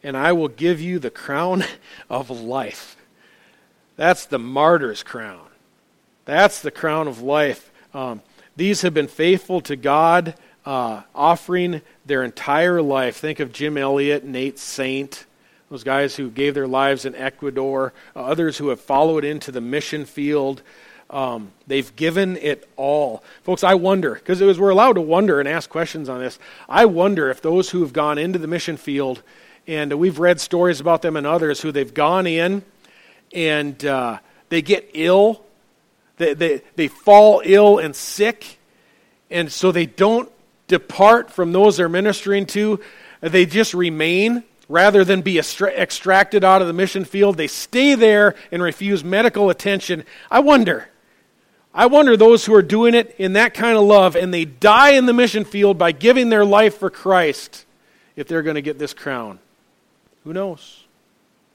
[0.03, 1.64] and I will give you the crown
[2.11, 2.97] of life.
[3.97, 5.47] That's the martyr's crown.
[6.24, 7.70] That's the crown of life.
[7.95, 8.22] Um,
[8.57, 13.16] these have been faithful to God, uh, offering their entire life.
[13.16, 15.26] Think of Jim Elliot, Nate Saint
[15.72, 19.60] those guys who gave their lives in Ecuador, uh, others who have followed into the
[19.62, 20.60] mission field.
[21.08, 23.24] Um, they've given it all.
[23.42, 27.30] Folks, I wonder, because we're allowed to wonder and ask questions on this, I wonder
[27.30, 29.22] if those who have gone into the mission field,
[29.66, 32.62] and we've read stories about them and others who they've gone in
[33.32, 34.18] and uh,
[34.50, 35.42] they get ill,
[36.18, 38.58] they, they, they fall ill and sick,
[39.30, 40.30] and so they don't
[40.68, 42.78] depart from those they're ministering to,
[43.22, 48.34] they just remain rather than be extracted out of the mission field, they stay there
[48.50, 50.02] and refuse medical attention.
[50.30, 50.88] I wonder.
[51.74, 54.90] I wonder those who are doing it in that kind of love and they die
[54.90, 57.66] in the mission field by giving their life for Christ
[58.16, 59.38] if they're going to get this crown.
[60.24, 60.84] Who knows?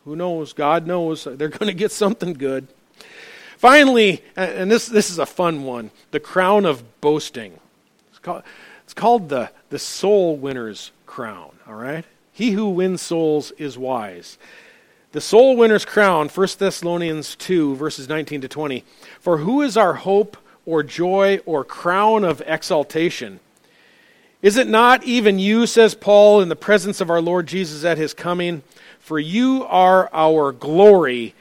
[0.06, 0.54] Who knows?
[0.54, 1.24] God knows.
[1.30, 2.68] They're going to get something good.
[3.58, 7.60] Finally, and this, this is a fun one the crown of boasting.
[8.10, 8.44] It's called,
[8.84, 12.06] it's called the, the soul winner's crown, all right?
[12.38, 14.38] He who wins souls is wise.
[15.12, 18.84] The soul winner's crown, 1 Thessalonians 2, verses 19 to 20.
[19.20, 23.40] For who is our hope or joy or crown of exaltation?
[24.44, 27.98] Is it not even you, says Paul, in the presence of our Lord Jesus at
[27.98, 28.62] his coming?
[29.00, 31.34] For you are our glory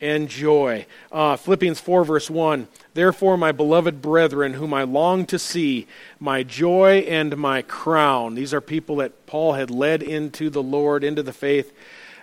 [0.00, 0.86] and joy.
[1.10, 2.68] Uh, Philippians 4, verse 1.
[2.94, 5.88] Therefore, my beloved brethren, whom I long to see,
[6.20, 8.36] my joy and my crown.
[8.36, 11.72] These are people that Paul had led into the Lord, into the faith.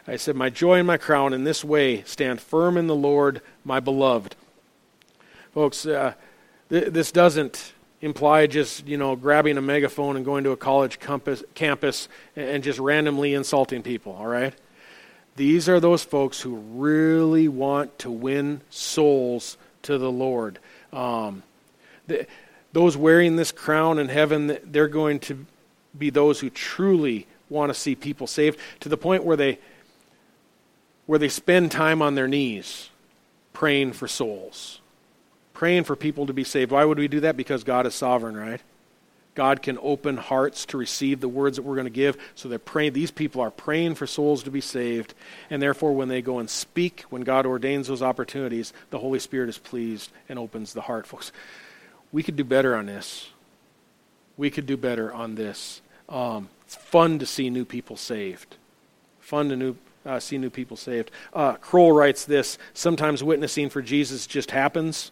[0.07, 3.41] I said, My joy and my crown in this way stand firm in the Lord,
[3.65, 4.35] my beloved.
[5.53, 6.13] Folks, uh,
[6.69, 10.99] th- this doesn't imply just, you know, grabbing a megaphone and going to a college
[10.99, 12.07] campus, campus
[12.37, 14.53] and just randomly insulting people, all right?
[15.35, 20.59] These are those folks who really want to win souls to the Lord.
[20.93, 21.43] Um,
[22.07, 22.27] the,
[22.73, 25.45] those wearing this crown in heaven, they're going to
[25.97, 29.59] be those who truly want to see people saved to the point where they
[31.05, 32.89] where they spend time on their knees
[33.51, 34.79] praying for souls,
[35.53, 36.71] praying for people to be saved.
[36.71, 37.35] Why would we do that?
[37.35, 38.61] Because God is sovereign, right?
[39.33, 42.17] God can open hearts to receive the words that we're going to give.
[42.35, 42.93] So they're praying.
[42.93, 45.13] These people are praying for souls to be saved,
[45.49, 49.49] and therefore, when they go and speak, when God ordains those opportunities, the Holy Spirit
[49.49, 51.31] is pleased and opens the heart, folks.
[52.11, 53.29] We could do better on this.
[54.35, 55.81] We could do better on this.
[56.09, 58.57] Um, it's fun to see new people saved.
[59.19, 59.75] Fun to new,
[60.05, 61.09] uh, see new people saved.
[61.33, 65.11] Uh, Kroll writes this: Sometimes witnessing for Jesus just happens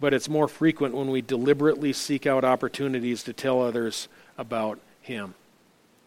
[0.00, 5.34] but it's more frequent when we deliberately seek out opportunities to tell others about Him.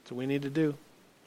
[0.06, 0.76] So we need to do.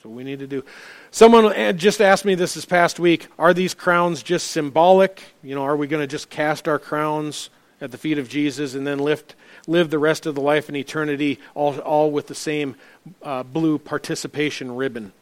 [0.03, 0.65] So we need to do.
[1.11, 5.23] Someone just asked me this this past week are these crowns just symbolic?
[5.43, 7.51] You know, are we going to just cast our crowns
[7.83, 9.35] at the feet of Jesus and then lift,
[9.67, 12.77] live the rest of the life in eternity all, all with the same
[13.23, 15.13] uh, blue participation ribbon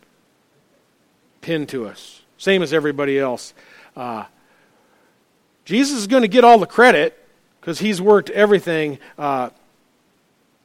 [1.41, 2.23] pinned to us?
[2.37, 3.55] Same as everybody else.
[3.97, 4.27] Uh,
[5.65, 7.19] Jesus is going to get all the credit
[7.69, 8.99] because he's worked everything.
[9.19, 9.51] Uh,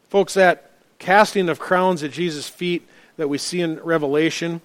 [0.07, 2.87] folks, that casting of crowns at Jesus' feet
[3.17, 4.61] that we see in Revelation,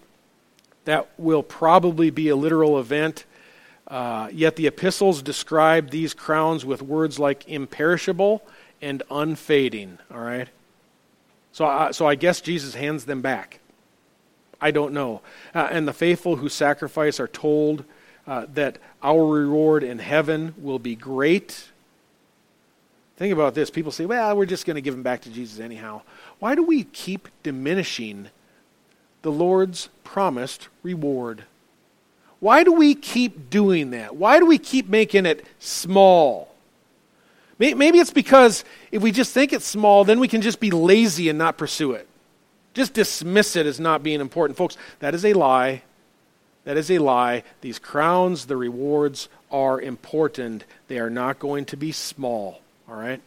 [0.85, 3.25] that will probably be a literal event.
[3.89, 8.41] Uh, yet the epistles describe these crowns with words like imperishable
[8.81, 9.99] and unfading.
[10.09, 10.47] All right?
[11.51, 13.59] So, I, so I guess Jesus hands them back.
[14.61, 15.23] I don't know.
[15.53, 17.83] Uh, and the faithful who sacrifice are told
[18.29, 21.71] uh, that our reward in heaven will be great.
[23.19, 23.69] Think about this.
[23.69, 26.01] People say, well, we're just going to give them back to Jesus anyhow.
[26.39, 28.31] Why do we keep diminishing
[29.23, 31.45] the Lord's promised reward.
[32.41, 34.17] Why do we keep doing that?
[34.17, 36.55] Why do we keep making it small?
[37.59, 41.29] Maybe it's because if we just think it's small, then we can just be lazy
[41.29, 42.07] and not pursue it.
[42.73, 44.57] Just dismiss it as not being important.
[44.57, 45.83] Folks, that is a lie.
[46.65, 47.43] That is a lie.
[47.61, 50.65] These crowns, the rewards are important.
[50.87, 52.61] They are not going to be small.
[52.89, 53.21] All right?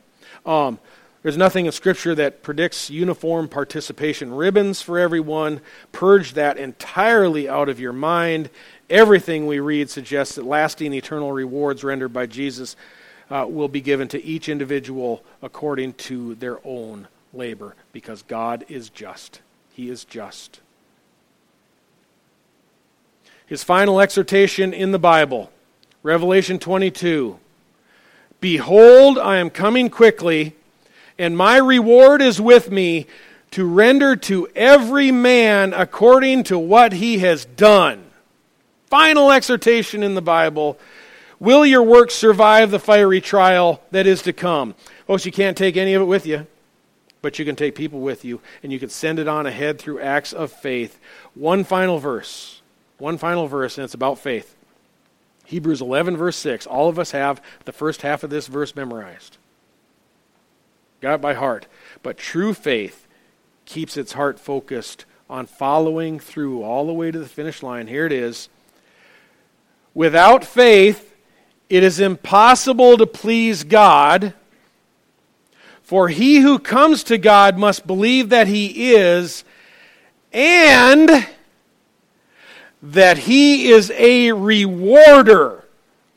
[0.45, 0.79] Um,
[1.23, 5.61] there's nothing in Scripture that predicts uniform participation ribbons for everyone.
[5.91, 8.49] Purge that entirely out of your mind.
[8.89, 12.75] Everything we read suggests that lasting eternal rewards rendered by Jesus
[13.29, 18.89] uh, will be given to each individual according to their own labor, because God is
[18.89, 19.41] just.
[19.73, 20.59] He is just.
[23.45, 25.51] His final exhortation in the Bible,
[26.03, 27.37] Revelation 22
[28.41, 30.55] Behold, I am coming quickly
[31.21, 33.05] and my reward is with me
[33.51, 38.03] to render to every man according to what he has done.
[38.87, 40.79] Final exhortation in the Bible.
[41.39, 44.73] Will your work survive the fiery trial that is to come?
[45.05, 46.47] Folks, you can't take any of it with you,
[47.21, 50.01] but you can take people with you, and you can send it on ahead through
[50.01, 50.99] acts of faith.
[51.35, 52.63] One final verse.
[52.97, 54.55] One final verse, and it's about faith.
[55.51, 56.65] Hebrews 11, verse 6.
[56.65, 59.37] All of us have the first half of this verse memorized
[61.01, 61.67] got it by heart.
[62.03, 63.07] But true faith
[63.65, 67.87] keeps its heart focused on following through all the way to the finish line.
[67.87, 68.49] Here it is.
[69.93, 71.13] Without faith,
[71.69, 74.33] it is impossible to please God.
[75.81, 79.43] For he who comes to God must believe that he is,
[80.31, 81.27] and
[82.81, 85.65] that he is a rewarder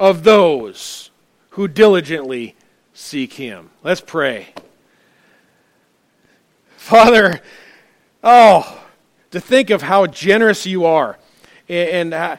[0.01, 1.11] of those
[1.51, 2.55] who diligently
[2.93, 3.71] seek him.
[3.83, 4.49] Let's pray.
[6.77, 7.41] Father,
[8.23, 8.83] oh,
[9.31, 11.19] to think of how generous you are
[11.69, 12.39] and how,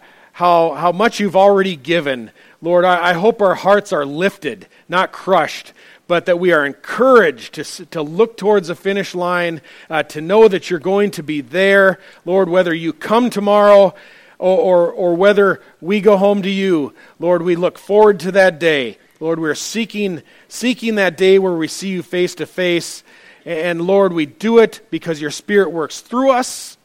[0.73, 2.31] how much you've already given.
[2.61, 5.73] Lord, I, I hope our hearts are lifted, not crushed,
[6.07, 10.47] but that we are encouraged to, to look towards the finish line, uh, to know
[10.47, 11.99] that you're going to be there.
[12.25, 13.95] Lord, whether you come tomorrow
[14.37, 18.59] or, or, or whether we go home to you, Lord, we look forward to that
[18.59, 18.97] day.
[19.19, 23.03] Lord, we're seeking, seeking that day where we see you face to face.
[23.45, 26.77] And Lord, we do it because your Spirit works through us.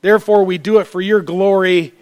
[0.00, 1.92] Therefore, we do it for your glory.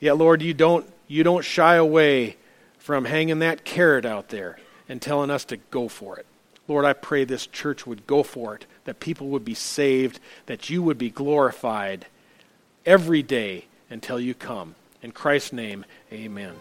[0.00, 2.36] Yet, Lord, you don't, you don't shy away
[2.78, 4.58] from hanging that carrot out there
[4.88, 6.26] and telling us to go for it.
[6.68, 10.68] Lord, I pray this church would go for it, that people would be saved, that
[10.68, 12.06] you would be glorified
[12.84, 14.74] every day until you come.
[15.02, 16.54] In Christ's name, amen.